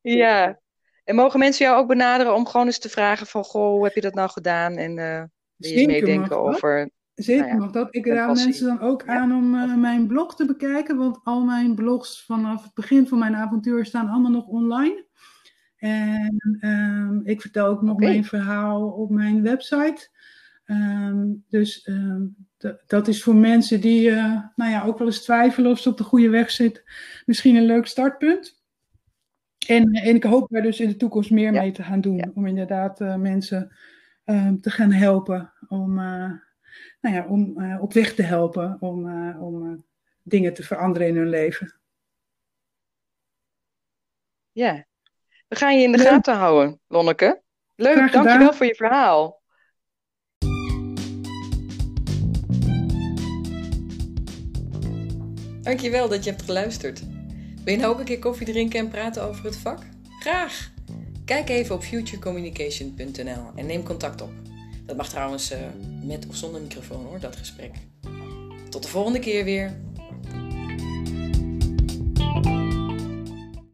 Ja. 0.00 0.60
En 1.04 1.14
mogen 1.14 1.38
mensen 1.38 1.66
jou 1.66 1.78
ook 1.78 1.88
benaderen 1.88 2.34
om 2.34 2.46
gewoon 2.46 2.66
eens 2.66 2.78
te 2.78 2.88
vragen 2.88 3.26
van, 3.26 3.44
goh, 3.44 3.70
hoe 3.70 3.84
heb 3.84 3.94
je 3.94 4.00
dat 4.00 4.14
nou 4.14 4.30
gedaan? 4.30 4.76
En 4.76 4.98
eh 4.98 5.22
Zeker 5.56 5.86
meedenken 5.86 6.38
over... 6.38 6.90
Zeker 7.14 7.42
Nou 7.46 7.54
ja, 7.56 7.60
mag 7.64 7.70
dat. 7.70 7.88
Ik 7.94 8.06
raad 8.06 8.34
mensen 8.34 8.66
dan 8.66 8.80
ook 8.80 9.02
Ja. 9.06 9.14
aan 9.18 9.32
om 9.32 9.54
eh, 9.54 9.74
mijn 9.74 10.06
blog 10.06 10.36
te 10.36 10.44
bekijken, 10.44 10.96
want 10.96 11.18
al 11.22 11.44
mijn 11.44 11.74
blogs 11.74 12.24
vanaf 12.24 12.62
het 12.62 12.74
begin 12.74 13.08
van 13.08 13.18
mijn 13.18 13.34
avontuur 13.34 13.84
staan 13.84 14.08
allemaal 14.08 14.30
nog 14.30 14.46
online. 14.46 15.06
En 15.76 16.56
ehm, 16.60 17.20
ik 17.24 17.40
vertel 17.40 17.66
ook 17.66 17.82
nog 17.82 17.98
mijn 17.98 18.24
verhaal 18.24 18.88
op 18.88 19.10
mijn 19.10 19.42
website. 19.42 20.08
Ehm, 20.66 21.26
dus 21.48 21.82
ehm, 21.82 22.22
dat 22.86 23.08
is 23.08 23.22
voor 23.22 23.34
mensen 23.34 23.80
die 23.80 24.10
eh, 24.10 24.40
nou 24.56 24.70
ja, 24.70 24.84
ook 24.84 24.98
wel 24.98 25.06
eens 25.06 25.22
twijfelen 25.22 25.70
of 25.70 25.78
ze 25.78 25.88
op 25.88 25.96
de 25.96 26.04
goede 26.04 26.28
weg 26.28 26.50
zitten, 26.50 26.82
misschien 27.26 27.56
een 27.56 27.66
leuk 27.66 27.86
startpunt. 27.86 28.64
En, 29.66 29.92
en 29.92 30.14
ik 30.14 30.24
hoop 30.24 30.48
daar 30.48 30.62
dus 30.62 30.80
in 30.80 30.88
de 30.88 30.96
toekomst 30.96 31.30
meer 31.30 31.52
Ja. 31.52 31.60
mee 31.60 31.72
te 31.72 31.82
gaan 31.82 32.00
doen. 32.00 32.16
Ja. 32.16 32.30
Om 32.34 32.46
inderdaad 32.46 33.00
eh, 33.00 33.16
mensen 33.16 33.76
ehm, 34.24 34.60
te 34.60 34.70
gaan 34.70 34.92
helpen. 34.92 35.52
Om, 35.68 35.98
eh, 35.98 36.32
nou 37.00 37.14
ja, 37.14 37.26
om 37.26 37.60
eh, 37.60 37.82
op 37.82 37.92
weg 37.92 38.14
te 38.14 38.22
helpen. 38.22 38.76
Om, 38.80 39.08
eh, 39.08 39.42
om 39.42 39.66
eh, 39.70 39.78
dingen 40.22 40.54
te 40.54 40.62
veranderen 40.62 41.08
in 41.08 41.16
hun 41.16 41.28
leven. 41.28 41.74
Ja. 44.52 44.86
We 45.48 45.56
gaan 45.56 45.76
je 45.76 45.82
in 45.82 45.92
de 45.92 45.98
gaten 45.98 46.34
houden, 46.34 46.80
Lonneke. 46.86 47.42
Leuk, 47.74 48.12
dankjewel 48.12 48.52
voor 48.52 48.66
je 48.66 48.74
verhaal. 48.74 49.35
Dankjewel 55.66 56.08
dat 56.08 56.24
je 56.24 56.30
hebt 56.30 56.42
geluisterd. 56.42 57.02
Wil 57.64 57.74
je 57.74 57.80
nou 57.80 57.92
ook 57.92 57.98
een 57.98 58.04
keer 58.04 58.18
koffie 58.18 58.46
drinken 58.46 58.78
en 58.78 58.88
praten 58.88 59.22
over 59.22 59.44
het 59.44 59.56
vak? 59.56 59.78
Graag! 60.20 60.72
Kijk 61.24 61.48
even 61.48 61.74
op 61.74 61.82
futurecommunication.nl 61.82 63.50
en 63.54 63.66
neem 63.66 63.82
contact 63.82 64.20
op. 64.20 64.30
Dat 64.84 64.96
mag 64.96 65.08
trouwens 65.08 65.50
eh, 65.50 65.58
met 66.02 66.26
of 66.28 66.36
zonder 66.36 66.60
microfoon 66.60 67.04
hoor, 67.04 67.20
dat 67.20 67.36
gesprek. 67.36 67.70
Tot 68.70 68.82
de 68.82 68.88
volgende 68.88 69.18
keer 69.18 69.44
weer. 69.44 69.76